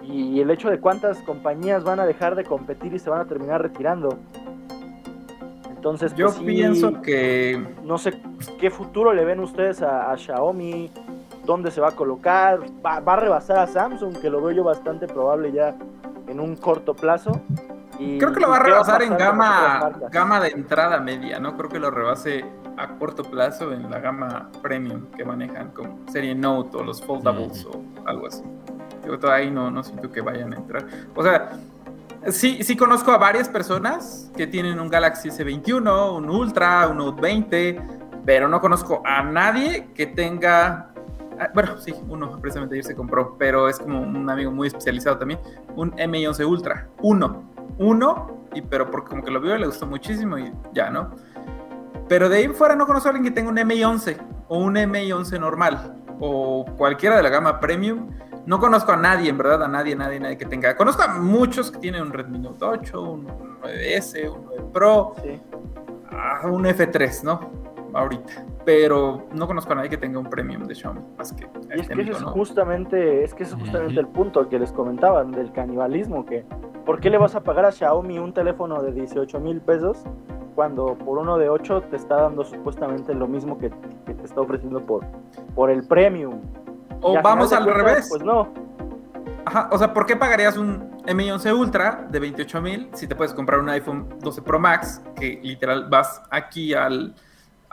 [0.02, 3.26] y el hecho de cuántas compañías van a dejar de competir y se van a
[3.26, 4.18] terminar retirando?
[5.70, 8.14] Entonces, Yo pues sí, pienso que no sé
[8.58, 10.90] qué futuro le ven ustedes a, a Xiaomi,
[11.44, 14.64] dónde se va a colocar, va, va a rebasar a Samsung, que lo veo yo
[14.64, 15.76] bastante probable ya
[16.26, 17.38] en un corto plazo.
[17.98, 21.56] Y, creo que lo va a rebasar en gama, gama de entrada media, ¿no?
[21.56, 22.44] Creo que lo rebase
[22.76, 27.64] a corto plazo en la gama premium que manejan como serie Note o los foldables
[27.66, 28.42] o algo así.
[29.06, 30.86] Yo todavía ahí no, no siento que vayan a entrar.
[31.14, 31.52] O sea,
[32.30, 37.20] sí, sí conozco a varias personas que tienen un Galaxy S21, un Ultra, un Note
[37.20, 37.80] 20,
[38.24, 40.90] pero no conozco a nadie que tenga.
[41.38, 45.18] ah, Bueno, sí, uno precisamente ayer se compró, pero es como un amigo muy especializado
[45.18, 45.40] también.
[45.76, 46.88] Un M11 Ultra.
[47.02, 47.53] Uno.
[47.78, 51.10] Uno, y pero porque como que lo vio y le gustó muchísimo y ya, ¿no?
[52.08, 54.16] Pero de ahí fuera no conozco a alguien que tenga un MI11
[54.48, 58.10] o un MI11 normal o cualquiera de la gama premium.
[58.46, 60.76] No conozco a nadie, en verdad, a nadie, nadie, nadie que tenga.
[60.76, 63.26] Conozco a muchos que tienen un Redmi Note 8, un
[63.62, 65.40] 9S, un 9 Pro, Sí.
[66.10, 67.40] ah, un F3, ¿no?
[67.94, 68.44] Ahorita.
[68.64, 71.88] Pero no conozco a nadie que tenga un premium de Xiaomi, más que Y es
[71.88, 72.28] que ese es ¿no?
[72.28, 76.44] justamente, es que ese es justamente el punto que les comentaban del canibalismo, que
[76.84, 80.04] ¿por qué le vas a pagar a Xiaomi un teléfono de 18 mil pesos
[80.54, 83.70] cuando por uno de 8 te está dando supuestamente lo mismo que,
[84.06, 85.04] que te está ofreciendo por,
[85.54, 86.40] por el premium?
[87.00, 88.06] O vamos al cuentas, revés.
[88.08, 88.48] Pues no,
[89.46, 93.34] Ajá, o sea, ¿por qué pagarías un M11 Ultra de 28 mil si te puedes
[93.34, 97.14] comprar un iPhone 12 Pro Max que literal vas aquí al,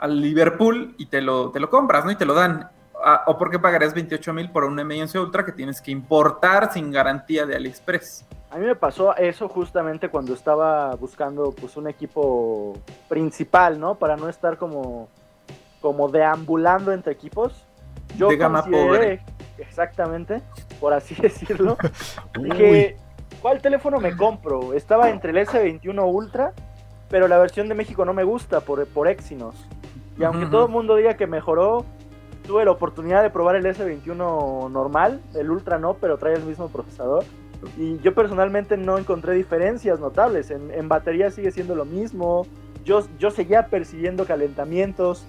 [0.02, 2.10] al Liverpool y te lo, te lo compras, ¿no?
[2.10, 2.68] Y te lo dan.
[3.04, 6.72] Ah, ¿O por qué pagarías 28 mil por un M11 Ultra que tienes que importar
[6.72, 8.24] sin garantía de AliExpress?
[8.50, 12.74] A mí me pasó eso justamente cuando estaba buscando pues un equipo
[13.08, 13.94] principal, ¿no?
[13.94, 15.08] Para no estar como,
[15.80, 17.64] como deambulando entre equipos.
[18.16, 19.20] Yo De gama consideré-
[19.58, 20.42] Exactamente,
[20.80, 21.76] por así decirlo.
[22.40, 22.96] Dije,
[23.40, 24.74] ¿cuál teléfono me compro?
[24.74, 26.52] Estaba entre el S21 Ultra,
[27.08, 29.54] pero la versión de México no me gusta por, por Exynos.
[30.22, 30.50] Y aunque Ujú.
[30.52, 31.84] todo el mundo diga que mejoró,
[32.46, 36.68] tuve la oportunidad de probar el S21 normal, el Ultra no, pero trae el mismo
[36.68, 37.24] procesador.
[37.76, 40.52] Y yo personalmente no encontré diferencias notables.
[40.52, 42.46] En, en batería sigue siendo lo mismo.
[42.84, 45.26] Yo, yo seguía percibiendo calentamientos.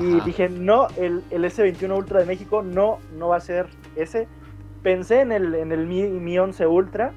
[0.00, 0.24] Y Ajá.
[0.24, 3.66] dije, no, el, el S21 Ultra de México no, no va a ser
[3.96, 4.28] ese.
[4.82, 7.12] Pensé en el, en el Mi, Mi 11 Ultra.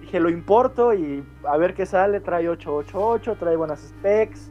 [0.00, 2.20] Dije, lo importo y a ver qué sale.
[2.20, 4.50] Trae 888, trae buenas specs.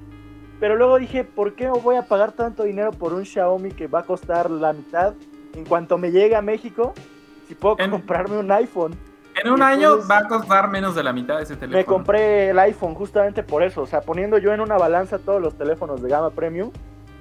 [0.64, 4.00] Pero luego dije, ¿por qué voy a pagar tanto dinero por un Xiaomi que va
[4.00, 5.14] a costar la mitad
[5.56, 6.94] en cuanto me llegue a México?
[7.50, 8.96] Si puedo En- comprarme un iPhone.
[9.44, 11.76] En un año va a costar menos de la mitad de ese teléfono.
[11.80, 15.42] Me compré el iPhone justamente por eso, o sea, poniendo yo en una balanza todos
[15.42, 16.72] los teléfonos de gama premium,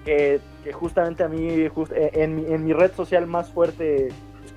[0.05, 4.11] que, que justamente a mí, just- eh, en, mi, en mi red social más fuerte,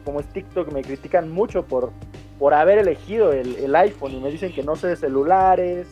[0.03, 1.89] como es TikTok, me critican mucho por,
[2.37, 5.87] por haber elegido el, el iPhone y me dicen que no sé de celulares,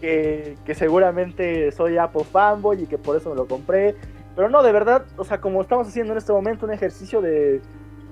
[0.00, 3.96] que, que seguramente soy Apple fanboy y que por eso me lo compré.
[4.36, 7.60] Pero no, de verdad, o sea, como estamos haciendo en este momento un ejercicio de,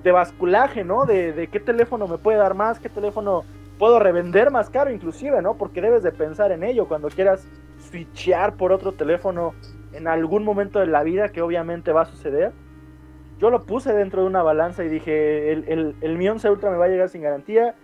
[0.03, 1.05] de basculaje, ¿no?
[1.05, 3.43] De, de qué teléfono me puede dar más, qué teléfono
[3.77, 5.55] puedo revender más caro inclusive, ¿no?
[5.55, 7.47] Porque debes de pensar en ello cuando quieras
[7.89, 9.53] switchear por otro teléfono
[9.93, 12.51] en algún momento de la vida que obviamente va a suceder.
[13.39, 16.71] Yo lo puse dentro de una balanza y dije, el, el, el Mi 11 Ultra
[16.71, 17.75] me va a llegar sin garantía.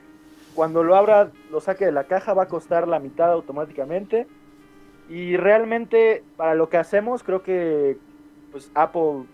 [0.56, 4.28] Cuando lo abra, lo saque de la caja, va a costar la mitad automáticamente.
[5.10, 7.98] Y realmente, para lo que hacemos, creo que
[8.52, 9.26] pues Apple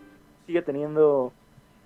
[0.45, 1.33] sigue teniendo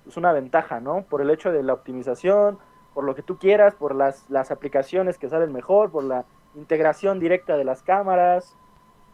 [0.03, 1.03] pues, una ventaja, ¿no?
[1.03, 2.59] Por el hecho de la optimización,
[2.93, 6.25] por lo que tú quieras, por las, las aplicaciones que salen mejor, por la
[6.55, 8.55] integración directa de las cámaras.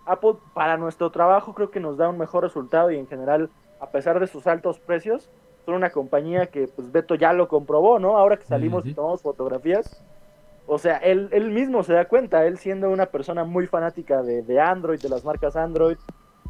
[0.06, 3.50] Apple, para nuestro trabajo, creo que nos da un mejor resultado y en general,
[3.80, 5.30] a pesar de sus altos precios,
[5.70, 8.18] son una compañía que, pues Beto ya lo comprobó, ¿no?
[8.18, 8.96] Ahora que salimos y Ujú.
[8.96, 10.04] tomamos fotografías.
[10.68, 14.44] O sea, él, él mismo se da cuenta, él siendo una persona muy fanática de,
[14.44, 15.98] de Android, de las marcas Android,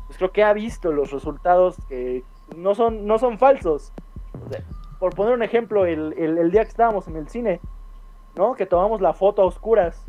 [0.07, 2.23] pues creo que ha visto los resultados que
[2.55, 3.93] no son, no son falsos.
[4.45, 4.61] O sea,
[4.99, 7.61] por poner un ejemplo, el, el- el día que estábamos en el cine,
[8.35, 8.55] ¿no?
[8.55, 10.03] Que tomamos la foto a oscuras,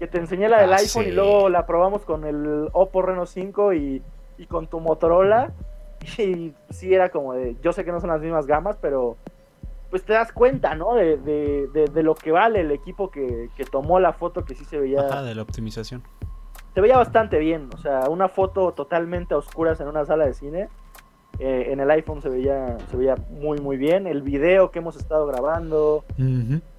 [0.00, 1.10] que te enseñé la del Ah, iPhone sí.
[1.10, 4.02] y luego la probamos con el Oppo Reno 5 y,
[4.38, 5.52] y con tu Motorola.
[6.18, 9.16] Y sí era como de, yo sé que no son las mismas gamas, pero
[9.90, 10.94] pues te das cuenta, ¿no?
[10.94, 14.54] De, de, de- de lo que vale el equipo que, que tomó la foto, que
[14.54, 16.02] sí se veía Ajá, de la optimización.
[16.74, 17.70] se veía bastante bien.
[17.74, 20.68] O sea, una foto totalmente a oscuras en una sala de cine.
[21.38, 24.06] eh, en el iPhone se veía, se veía muy, muy bien.
[24.06, 26.04] El video que hemos estado grabando.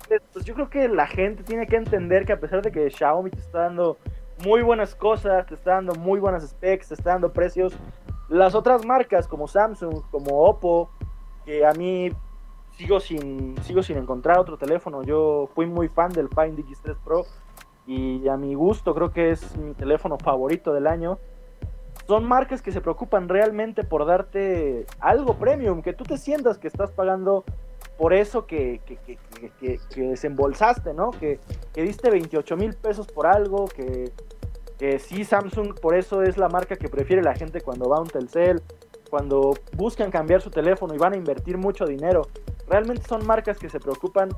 [0.07, 2.89] Pues, pues yo creo que la gente tiene que entender que a pesar de que
[2.91, 3.97] Xiaomi te está dando
[4.43, 7.73] muy buenas cosas, te está dando muy buenas specs, te está dando precios,
[8.29, 10.89] las otras marcas como Samsung, como Oppo,
[11.45, 12.11] que a mí
[12.77, 15.03] sigo sin, sigo sin encontrar otro teléfono.
[15.03, 17.25] Yo fui muy fan del Find X3 Pro
[17.87, 21.17] y a mi gusto creo que es mi teléfono favorito del año.
[22.07, 26.67] Son marcas que se preocupan realmente por darte algo premium, que tú te sientas que
[26.67, 27.43] estás pagando
[27.97, 29.17] por eso que, que, que,
[29.59, 31.11] que- desembolsaste, ¿no?
[31.11, 31.39] Que,
[31.73, 34.11] que diste 28 mil pesos por algo, que,
[34.79, 38.01] que sí, Samsung por eso es la marca que prefiere la gente cuando va a
[38.01, 38.61] un Telcel,
[39.09, 42.27] cuando buscan cambiar su teléfono y van a invertir mucho dinero.
[42.67, 44.29] realmente son marcas que se preocupan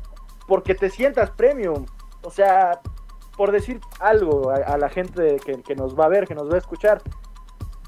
[0.47, 1.85] porque te sientas premium.
[2.23, 2.81] O sea,
[3.37, 6.49] por decir algo a, a la gente que, que nos va a ver, que nos
[6.49, 7.01] va a escuchar,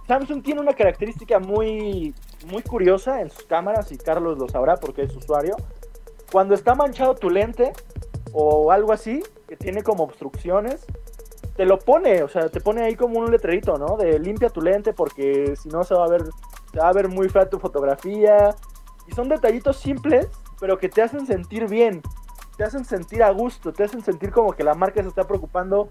[0.07, 2.13] Samsung tiene una característica muy,
[2.47, 5.55] muy curiosa en sus cámaras, y Carlos lo sabrá porque es usuario.
[6.31, 7.73] Cuando está manchado tu lente
[8.33, 10.85] o algo así, que tiene como obstrucciones,
[11.55, 13.95] te lo pone, o sea, te pone ahí como un letrerito, ¿no?
[13.97, 16.23] De limpia tu lente porque si no se va a ver,
[16.71, 18.55] se va a ver muy fea tu fotografía.
[19.07, 20.27] Y son detallitos simples,
[20.59, 22.01] pero que te hacen sentir bien,
[22.57, 25.89] te hacen sentir a gusto, te hacen sentir como que la marca se está preocupando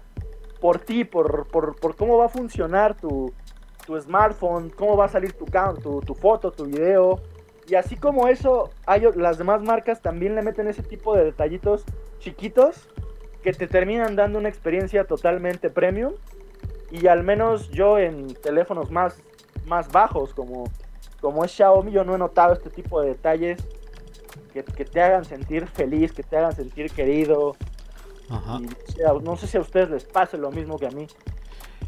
[0.59, 3.31] por ti, por, por, por cómo va a funcionar tu,
[3.85, 5.45] tu smartphone, cómo va a salir tu,
[5.81, 7.21] tu, tu foto, tu video.
[7.67, 11.85] Y así como eso, hay, las demás marcas también le meten ese tipo de detallitos
[12.19, 12.89] chiquitos
[13.43, 16.13] que te terminan dando una experiencia totalmente premium.
[16.89, 19.21] Y al menos yo en teléfonos más,
[19.65, 20.65] más bajos como,
[21.21, 23.61] como es Xiaomi, yo no he notado este tipo de detalles
[24.53, 27.55] que, que te hagan sentir feliz, que te hagan sentir querido.
[28.29, 28.59] Ajá.
[28.61, 31.07] Y, o sea, no sé si a ustedes les pase lo mismo que a mí.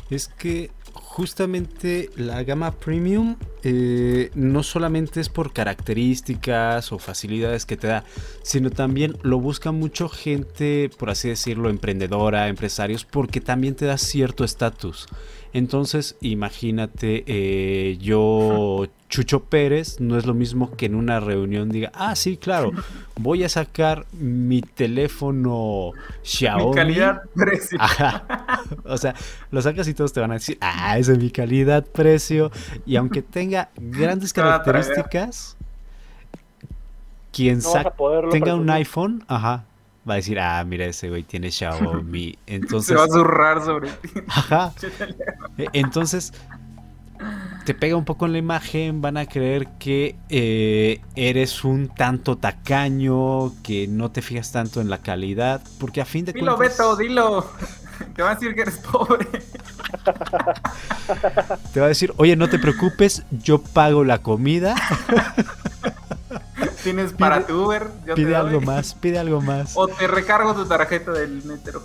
[0.10, 7.78] Es que justamente la gama premium eh, no solamente es por características o facilidades que
[7.78, 8.04] te da,
[8.44, 13.98] sino también lo busca mucho gente, por así decirlo, emprendedora, empresarios, porque también te da
[13.98, 15.08] cierto estatus.
[15.56, 21.94] Entonces, imagínate, eh, yo, Chucho Pérez, no es lo mismo que en una reunión diga,
[21.94, 22.74] ah, sí, claro,
[23.16, 25.94] voy a sacar mi teléfono
[26.24, 26.66] Xiaomi.
[26.66, 27.78] Mi calidad precio.
[27.80, 28.26] Ajá.
[28.84, 29.16] O sea,
[29.50, 32.52] lo sacas y todos te van a decir, ah, esa es mi calidad, precio.
[32.86, 35.56] Y aunque tenga grandes características,
[37.32, 39.64] quien No tenga un iPhone, ajá,
[40.08, 42.38] va a decir, ah, mira, ese güey tiene Xiaomi.
[42.46, 44.10] Se Entonces, va a zurrar sobre ti.
[44.28, 44.74] ajá.
[45.58, 46.34] E- Entonces,
[47.66, 52.38] te pega un poco en la imagen, van a creer que eh, eres un tanto
[52.38, 56.78] tacaño, que no te fijas tanto en la calidad, porque a fin de Dilo, cuentas...
[56.78, 57.46] Beto, dilo.
[58.16, 59.26] Te van a decir que eres pobre.
[61.74, 64.76] Te va a decir, oye, no te preocupes, yo pago la comida,
[66.84, 67.88] Tienes para tu Uber.
[68.06, 69.72] yo pide algo más, pide algo más.
[69.76, 71.82] O te recargo tu tarjeta del metro.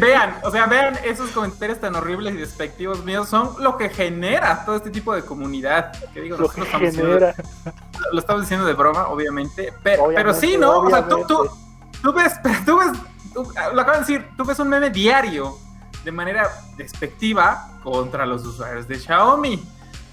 [0.00, 4.64] Vean, o sea, vean esos comentarios tan horribles y despectivos míos son lo que genera
[4.64, 5.92] todo este tipo de comunidad.
[6.12, 7.34] Que digo, lo que estamos diciendo- genera.
[8.12, 9.72] lo estamos diciendo de broma, obviamente.
[9.82, 10.78] Pero, pero sí, ¿no?
[10.80, 11.48] O sea, tú, tú,
[12.02, 12.34] tú ves,
[12.66, 12.88] tú ves,
[13.32, 15.56] tú- lo acabo de decir, tú ves un meme diario
[16.04, 19.70] de manera despectiva contra los usuarios de Xiaomi.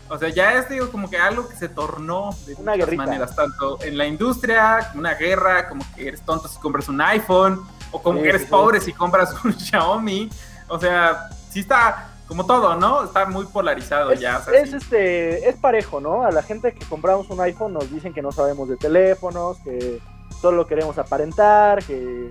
[0.09, 3.05] O sea, ya es digo, como que algo que se tornó de Una muchas guerrita.
[3.05, 7.61] maneras, tanto en la industria, una guerra, como que eres tonto si compras un iPhone,
[7.91, 8.51] o como Sí, que eres sí, sí.
[8.51, 10.29] pobre si compras un Xiaomi.
[10.67, 13.03] O sea, sí está como todo, ¿no?
[13.03, 14.37] Está muy polarizado Es, ya.
[14.37, 14.77] o sea, es, sí.
[14.77, 16.23] este, es parejo, ¿no?
[16.23, 19.99] A la gente que compramos un iPhone nos dicen que no sabemos de teléfonos, que
[20.41, 22.29] solo queremos aparentar, que...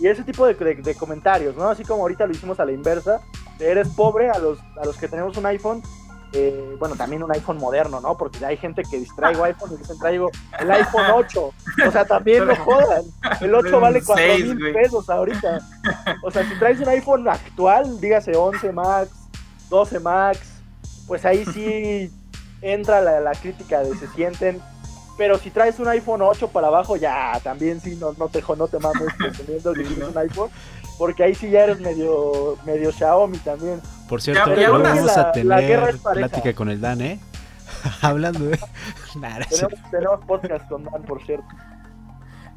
[0.00, 1.68] Y ese tipo de, de- de comentarios, ¿no?
[1.70, 3.20] Así como ahorita lo hicimos a la inversa,
[3.58, 5.82] eres pobre a los, a los que tenemos un iPhone,
[6.36, 8.16] eh, bueno, también un iPhone moderno, ¿no?
[8.16, 11.52] Porque hay gente que distraigo iPhone y dicen traigo el iPhone 8.
[11.86, 13.04] O sea, también no jodan.
[13.40, 15.60] El 8 vale Un 4 seis, mil pesos ahorita.
[16.24, 19.10] O sea, si traes un iPhone actual, dígase 11 Max,
[19.70, 20.40] 12 Max,
[21.06, 22.10] pues ahí sí
[22.60, 24.60] entra la, la crítica de se sienten.
[25.16, 28.66] Pero si traes un iPhone 8 para abajo, ya también sí no, no te no
[28.66, 30.50] te mames presumiendo que tienes un iPhone.
[30.98, 33.80] Porque ahí sí ya eres medio, medio Xiaomi también.
[34.14, 37.18] Por cierto, Ya- ya vamos la- a tener plática con el Dan, ¿eh?
[38.00, 38.60] Hablando de...
[39.20, 41.48] Nah, Tenemos, tenemos podcast con Dan, por cierto.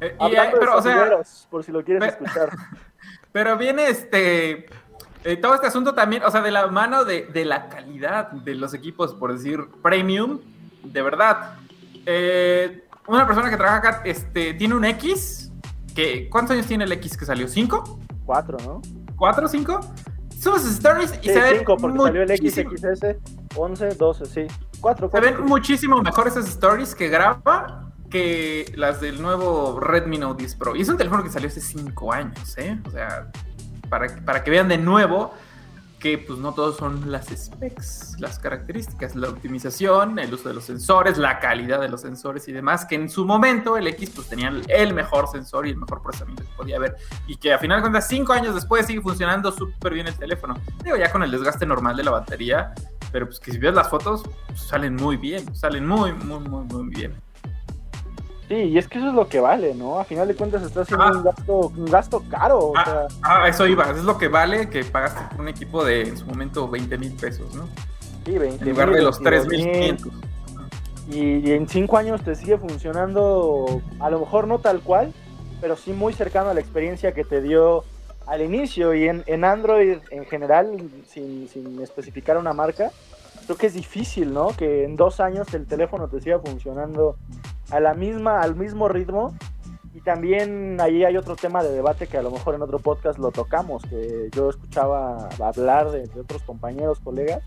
[0.00, 1.18] Eh, y, Hablando eh, pero, de o sea,
[1.50, 2.50] por si lo quieres escuchar.
[3.32, 4.66] Pero viene este.
[5.24, 8.54] eh, todo este asunto también, o sea, de la mano de, de la calidad de
[8.54, 10.38] los equipos, por decir premium,
[10.84, 11.54] de verdad.
[12.06, 15.50] Eh, una persona que trabaja acá este, tiene un X.
[15.92, 17.48] Que, ¿Cuántos años tiene el X que salió?
[17.48, 17.98] ¿Cinco?
[18.24, 18.80] Cuatro, ¿no?
[19.16, 19.48] ¿Cuatro?
[19.48, 19.80] ¿Cinco?
[20.40, 21.58] Sube sus stories y Sí, se ven.
[21.58, 23.16] cinco, porque salió el XXS,
[23.56, 24.46] 11, 12, sí.
[24.80, 25.30] Cuatro, Se cuatro.
[25.36, 30.76] ven muchísimo mejor esas stories que graba que las del nuevo Redmi Note 10 Pro.
[30.76, 32.78] Y es un teléfono que salió hace 5 años, ¿eh?
[32.86, 33.30] O sea,
[33.90, 35.34] para, para que vean de nuevo
[35.98, 40.64] que pues no todos son las specs, las características, la optimización, el uso de los
[40.64, 44.28] sensores, la calidad de los sensores y demás, que en su momento el X pues
[44.28, 46.96] tenía el mejor sensor y el mejor procesamiento que podía haber
[47.26, 50.56] y que a final de cuentas 5 años después sigue funcionando súper bien el teléfono.
[50.84, 52.74] Digo, ya con el desgaste normal de la batería,
[53.10, 56.64] pero pues que si ves las fotos, pues, salen muy bien, salen muy, muy, muy,
[56.64, 57.14] muy bien.
[58.48, 59.98] Sí, y es que eso es lo que vale, ¿no?
[59.98, 61.12] A final de cuentas está haciendo Ah.
[61.12, 62.58] un gasto, un gasto caro.
[62.58, 65.84] O Ah, sea, ah, eso iba, es lo que vale que pagaste por un equipo
[65.84, 67.68] de en su momento 20 mil pesos, ¿no?
[68.24, 69.96] sí, 20 En lugar de los 22,000.
[69.98, 70.12] 3.500.
[71.10, 75.12] y en cinco años te sigue funcionando, a lo mejor no tal cual,
[75.60, 77.84] pero sí muy cercano a la experiencia que te dio
[78.26, 80.78] al inicio y en, en Android en general,
[81.08, 82.90] sin, sin especificar una marca,
[83.46, 84.48] creo que es difícil, ¿no?
[84.48, 87.16] Que en dos años el teléfono te siga funcionando
[87.70, 89.34] a la misma, al mismo ritmo.
[89.94, 93.18] Y también ahí hay otro tema de debate que a lo mejor en otro podcast
[93.18, 97.42] lo tocamos, que yo escuchaba hablar de, de otros compañeros, colegas,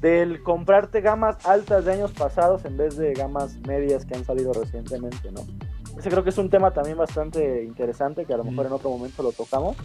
[0.00, 4.52] del comprarte gamas altas de años pasados en vez de gamas medias que han salido
[4.52, 5.42] recientemente, ¿no?
[5.98, 8.90] Ese creo que es un tema también bastante interesante que a lo mejor en otro
[8.90, 9.76] momento lo tocamos,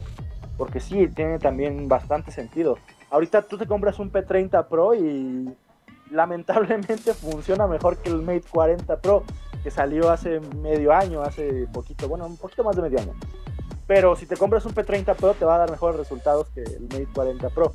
[0.58, 2.78] porque sí, tiene también bastante sentido.
[3.10, 5.54] Ahorita tú te compras un P30 Pro y
[6.10, 9.24] lamentablemente funciona mejor que el Mate 40 Pro,
[9.68, 13.14] que salió hace medio año, hace poquito, bueno, un poquito más de medio año.
[13.86, 16.84] Pero si te compras un P30 Pro te va a dar mejores resultados que el
[16.84, 17.74] Mate 40 Pro.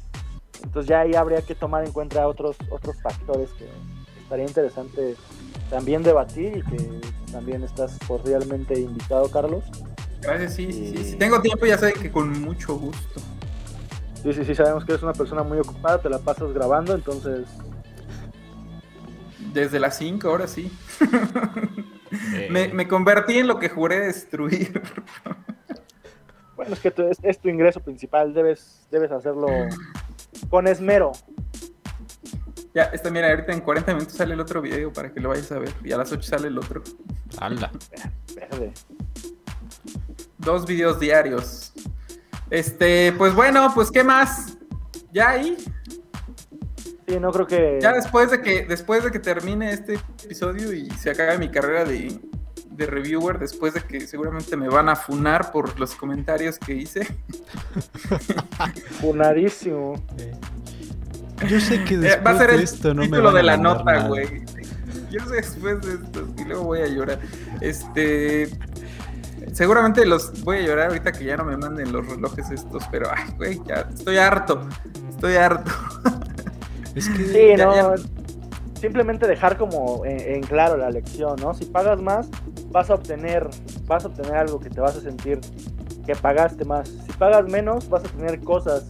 [0.64, 3.68] Entonces ya ahí habría que tomar en cuenta otros, otros factores que
[4.22, 5.16] estaría interesante
[5.68, 9.62] también debatir y que también estás cordialmente invitado, Carlos.
[10.22, 11.04] Gracias, sí, sí, sí.
[11.04, 13.20] Si tengo tiempo ya saben que con mucho gusto.
[14.22, 17.46] Sí, sí, sí, sabemos que eres una persona muy ocupada, te la pasas grabando, entonces...
[19.52, 20.70] Desde las 5, ahora sí.
[22.34, 24.82] Eh, me, me convertí en lo que juré destruir.
[26.56, 29.48] Bueno, es que tu- es, es tu ingreso principal, debes, debes hacerlo
[30.50, 31.12] con esmero.
[32.74, 35.50] Ya, está, mira, ahorita en 40 minutos sale el otro video para que lo vayas
[35.52, 35.72] a ver.
[35.82, 36.82] Y a las 8 sale el otro.
[37.38, 37.70] ala.
[38.34, 38.72] Verde.
[40.38, 41.72] Dos videos diarios.
[42.50, 44.58] Este, pues bueno, pues ¿qué más?
[45.12, 45.56] Ya ahí,
[47.12, 47.78] Sí, no creo que...
[47.80, 49.94] ya después de que, después de que termine este
[50.24, 52.18] episodio y se acabe mi carrera de,
[52.70, 57.06] de reviewer, después de que seguramente me van a funar por los comentarios que hice.
[59.00, 59.94] Funadísimo.
[61.48, 63.34] Yo sé que Eh, después va a ser de el esto no me título van
[63.34, 64.42] a de la nota, güey.
[65.10, 67.18] Yo sé después de esto y luego voy a llorar.
[67.60, 68.48] Este.
[69.52, 73.10] Seguramente los voy a llorar ahorita que ya no me manden los relojes estos, pero
[73.14, 74.66] ay, güey, ya estoy harto.
[75.10, 75.70] Estoy harto.
[76.94, 77.74] Es que Sí, Ya, no.
[77.96, 78.02] ya.
[78.80, 81.54] Simplemente dejar como en, en claro la lección, ¿no?
[81.54, 82.28] Si pagas más,
[82.72, 83.48] vas a obtener,
[83.86, 85.40] vas a obtener algo que te vas a sentir
[86.04, 86.88] que pagaste más.
[86.88, 88.86] Si pagas menos, vas a tener cosas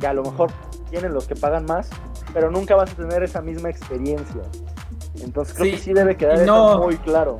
[0.00, 0.50] que a lo mejor
[0.88, 1.90] tienen los que pagan más,
[2.32, 4.40] pero nunca vas a tener esa misma experiencia.
[5.22, 7.36] Entonces creo Sí, que sí debe quedar no- eso muy claro.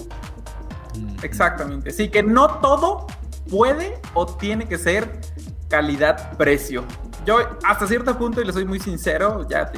[0.99, 1.93] Mm, Exactamente.
[1.93, 3.07] Sí, que no todo
[3.49, 5.19] puede o tiene que ser
[5.69, 6.85] calidad-precio.
[7.29, 9.71] Yo, hasta cierto punto, y le soy muy sincero, ya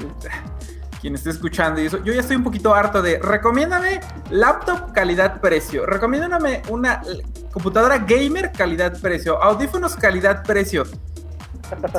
[1.01, 3.99] quien esté escuchando y eso, yo ya estoy un poquito harto de recomiéndame
[4.31, 7.03] laptop calidad-precio, recomiéndame una
[7.51, 10.85] computadora gamer calidad-precio, audífonos calidad-precio.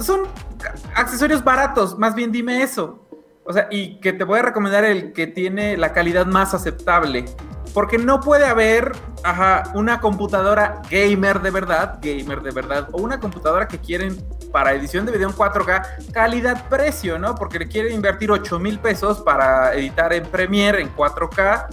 [0.02, 0.22] Son
[0.96, 3.06] accesorios baratos, más bien dime eso.
[3.44, 7.26] O sea, y que te voy a recomendar el que tiene la calidad más aceptable.
[7.74, 8.92] Porque no puede haber
[9.24, 14.18] ajá, una computadora gamer de verdad, gamer de verdad, o una computadora que quieren
[14.52, 17.36] para edición de video en 4K, calidad-precio, ¿no?
[17.36, 21.68] Porque le quieren invertir 8 mil pesos para editar en Premiere en 4K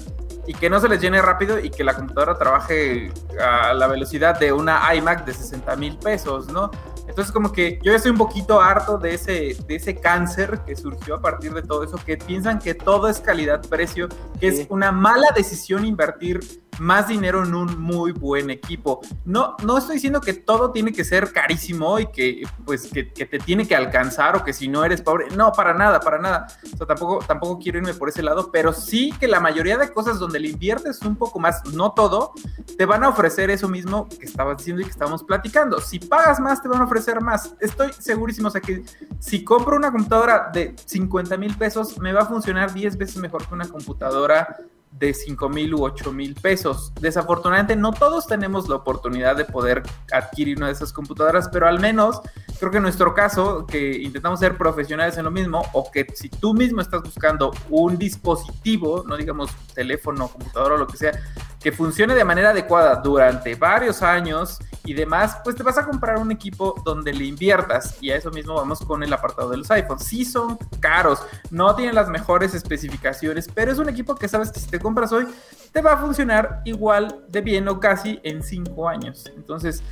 [0.46, 4.38] y que no se les llene rápido y que la computadora trabaje a la velocidad
[4.38, 6.70] de una iMac de 60 mil pesos, ¿no?
[7.18, 10.76] Entonces como que yo ya estoy un poquito harto de ese, de ese cáncer que
[10.76, 14.06] surgió a partir de todo eso, que piensan que todo es calidad-precio,
[14.38, 14.60] que Sí.
[14.60, 16.38] es una mala decisión invertir
[16.78, 19.00] más dinero en un muy buen equipo.
[19.24, 23.26] No, no estoy diciendo que todo tiene que ser carísimo y que pues que, que
[23.26, 25.26] te tiene que alcanzar o que si no eres pobre.
[25.34, 26.46] No, para nada, para nada.
[26.72, 29.92] O sea, tampoco, tampoco quiero irme por ese lado, pero sí que la mayoría de
[29.92, 32.32] cosas donde le inviertes un poco más, no todo,
[32.76, 35.80] te van a ofrecer eso mismo que estabas diciendo y que estábamos platicando.
[35.80, 37.54] Si pagas más, te van a ofrecer más.
[37.60, 38.82] Estoy segurísimo, o sea que
[39.18, 43.46] si compro una computadora de 50 mil pesos, me va a funcionar 10 veces mejor
[43.46, 44.56] que una computadora
[44.98, 46.92] de 5 mil u 8 mil pesos.
[47.00, 49.82] Desafortunadamente no todos tenemos la oportunidad de poder
[50.12, 52.20] adquirir una de esas computadoras, pero al menos
[52.58, 56.28] creo que en nuestro caso, que intentamos ser profesionales en lo mismo, o que si
[56.28, 61.12] tú mismo estás buscando un dispositivo, no digamos teléfono, computadora o lo que sea,
[61.60, 66.18] que funcione de manera adecuada durante varios años y demás, pues te vas a comprar
[66.18, 67.96] un equipo donde le inviertas.
[68.00, 70.04] Y a eso mismo vamos con el apartado de los iPhones.
[70.04, 74.60] Sí son caros, no tienen las mejores especificaciones, pero es un equipo que sabes que
[74.60, 75.26] si te compras hoy,
[75.72, 79.30] te va a funcionar igual de bien o casi en 5 años.
[79.36, 79.82] Entonces,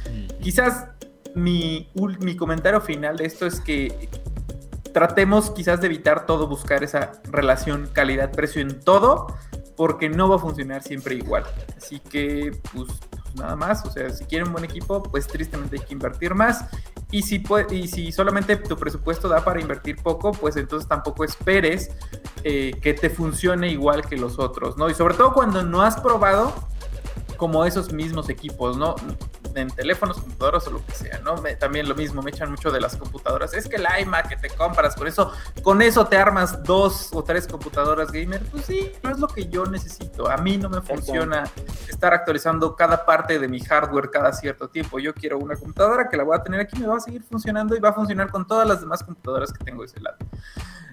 [0.41, 0.87] quizás
[1.37, 4.09] mi, mi comentario final de esto es que
[4.93, 9.27] tratemos quizás de evitar todo, buscar esa relación calidad-precio en todo,
[9.77, 11.45] porque no va a funcionar siempre igual.
[11.77, 15.77] Así que, pues, pues nada más, o sea, si quieren un buen equipo, pues tristemente
[15.79, 16.65] hay que invertir más.
[17.11, 21.91] Y si, y si solamente tu presupuesto da para invertir poco, pues entonces tampoco esperes
[22.45, 24.89] eh, que te funcione igual que los otros, ¿no?
[24.89, 26.55] Y sobre todo cuando no has probado
[27.37, 28.97] como esos mismos equipos, ¿no?
[29.57, 31.37] En teléfonos, computadoras o lo que sea, ¿no?
[31.41, 33.55] Me- también lo mismo, me echan mucho de las computadoras.
[33.55, 35.33] Es que el iMac que te compras, con eso,
[35.63, 38.43] con eso te armas dos o tres computadoras gamer.
[38.51, 40.29] Pues sí, no es lo que yo necesito.
[40.31, 41.45] A mí no me funciona
[41.89, 44.99] estar actualizando cada parte de mi hardware cada cierto tiempo.
[44.99, 47.75] Yo quiero una computadora que la voy a tener aquí, me va a seguir funcionando
[47.75, 50.19] y va a funcionar con todas las demás computadoras que tengo de ese lado.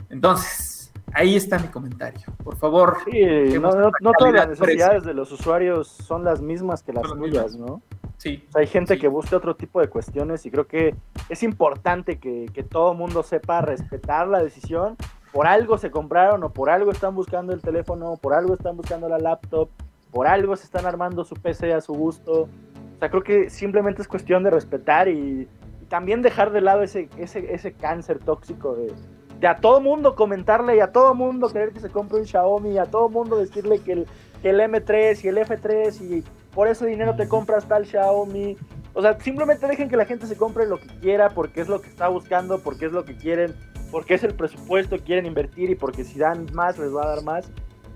[0.09, 2.22] Entonces, ahí está mi comentario.
[2.43, 6.84] Por favor, Sí, no, no- no todas las necesidades de los usuarios son las mismas
[6.84, 7.82] que las tuyas, ¿no?
[8.24, 8.43] Sí.
[8.49, 8.99] O sea, hay gente Sí.
[9.01, 10.95] que busca otro tipo de cuestiones y creo que
[11.30, 14.95] es importante que, que todo mundo sepa respetar la decisión.
[15.32, 19.09] Por algo se compraron o por algo están buscando el teléfono, por algo están buscando
[19.09, 19.69] la laptop,
[20.11, 22.43] por algo se están armando su PC a su gusto.
[22.43, 25.47] O sea, creo que simplemente es cuestión de respetar y,
[25.82, 28.93] y también dejar de lado ese, ese, ese cáncer tóxico de,
[29.39, 32.74] de a todo mundo comentarle y a todo mundo querer que se compre un Xiaomi,
[32.74, 34.07] y a todo mundo decirle que el,
[34.41, 36.24] que el M3 y el F3 y
[36.54, 38.58] por ese dinero te compras tal Xiaomi.
[38.93, 41.82] O sea, simplemente dejen que la gente se compre lo que quiera porque es lo
[41.82, 43.56] que está buscando, porque es lo que quieren,
[43.91, 47.16] porque es el presupuesto que quieren invertir y porque si dan más les va a
[47.16, 47.49] dar más.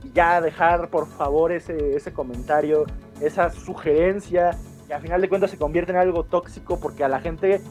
[0.04, 2.86] Y ya dejar por favor ese, ese comentario,
[3.22, 7.20] esa sugerencia, que a final de cuentas se convierte en algo tóxico porque a la
[7.20, 7.62] gente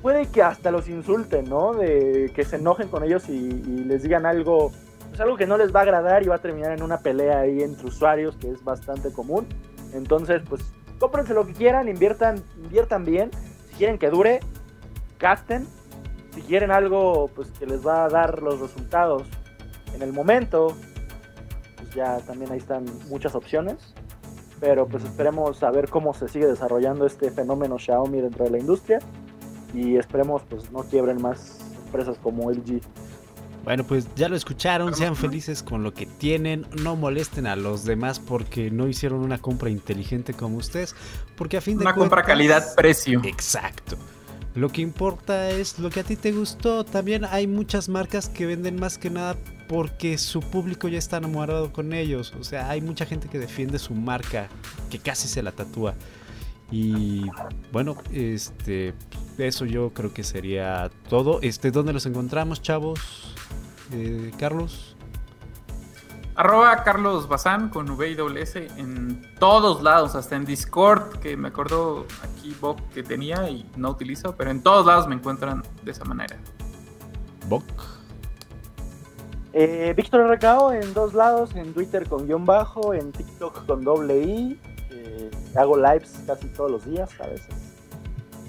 [0.00, 1.74] puede que hasta los insulten, ¿no?
[1.74, 4.72] De que se enojen con ellos y, y les digan algo,
[5.08, 7.40] pues algo que no les va a agradar y va a terminar en una pelea
[7.40, 9.46] ahí entre usuarios que es bastante común.
[9.92, 10.62] Entonces, pues
[10.98, 13.30] cómprense lo que quieran, inviertan, inviertan bien.
[13.68, 14.40] Si quieren que dure,
[15.18, 15.66] gasten.
[16.34, 19.24] Si quieren algo pues que les va a dar los resultados
[19.94, 20.74] en el momento,
[21.76, 23.94] pues ya también ahí están muchas opciones.
[24.60, 28.58] Pero pues esperemos a ver cómo se sigue desarrollando este fenómeno Xiaomi dentro de la
[28.58, 29.00] industria.
[29.74, 32.80] Y esperemos pues no quiebren más empresas como LG.
[33.64, 37.84] Bueno, pues ya lo escucharon, sean felices con lo que tienen, no molesten a los
[37.84, 40.96] demás porque no hicieron una compra inteligente como ustedes,
[41.36, 43.20] porque a fin de Una compra cuentas- calidad-precio.
[43.24, 43.96] Exacto.
[44.54, 46.84] Lo que importa es lo que a ti te gustó.
[46.84, 49.36] También hay muchas marcas que venden más que nada
[49.66, 52.34] porque su público ya está enamorado con ellos.
[52.38, 54.48] O sea, hay mucha gente que defiende su marca,
[54.90, 55.94] que casi se la tatúa.
[56.70, 57.22] Y
[57.72, 58.92] bueno, este,
[59.38, 61.38] eso yo creo que sería todo.
[61.42, 63.34] Este, ¿dónde los encontramos, chavos?
[63.92, 64.96] Eh, Carlos.
[66.34, 72.56] Arroba Carlos Bazán con VWS en todos lados, hasta en Discord, que me acuerdo aquí
[72.58, 76.38] Bob que tenía y no utilizo, pero en todos lados me encuentran de esa manera.
[77.48, 77.64] Bok.
[79.52, 84.22] Eh, Víctor RKO en dos lados, en Twitter con guion bajo, en TikTok con doble
[84.22, 84.60] I.
[84.90, 87.48] Eh, hago lives casi todos los días a veces.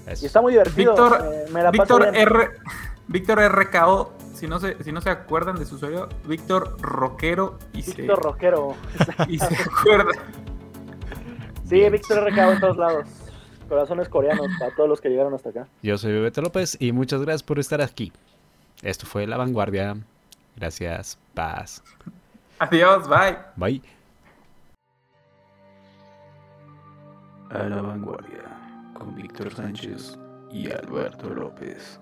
[0.07, 0.23] Eso.
[0.23, 0.93] Y está muy divertido.
[0.95, 2.15] Víctor- eh, me la paso Víctor.
[2.15, 2.49] R.
[3.09, 7.81] Víctor RKO, si no, se, si no se acuerdan de su usuario, Víctor Rockero y
[7.81, 8.75] se, Víctor Rockero.
[9.27, 10.11] y se acuerda.
[11.65, 13.07] Sí, Víctor RKO en todos lados.
[13.69, 15.67] Corazones coreanos para todos los que llegaron hasta acá.
[15.81, 18.11] Yo soy Bebeto López y muchas gracias por estar aquí.
[18.81, 19.95] Esto fue La Vanguardia.
[20.55, 21.17] Gracias.
[21.33, 21.83] Paz.
[22.59, 23.37] Adiós, bye.
[23.55, 23.81] Bye.
[27.49, 28.43] A la vanguardia
[28.93, 30.17] con Víctor Sánchez
[30.51, 31.99] y Alberto López.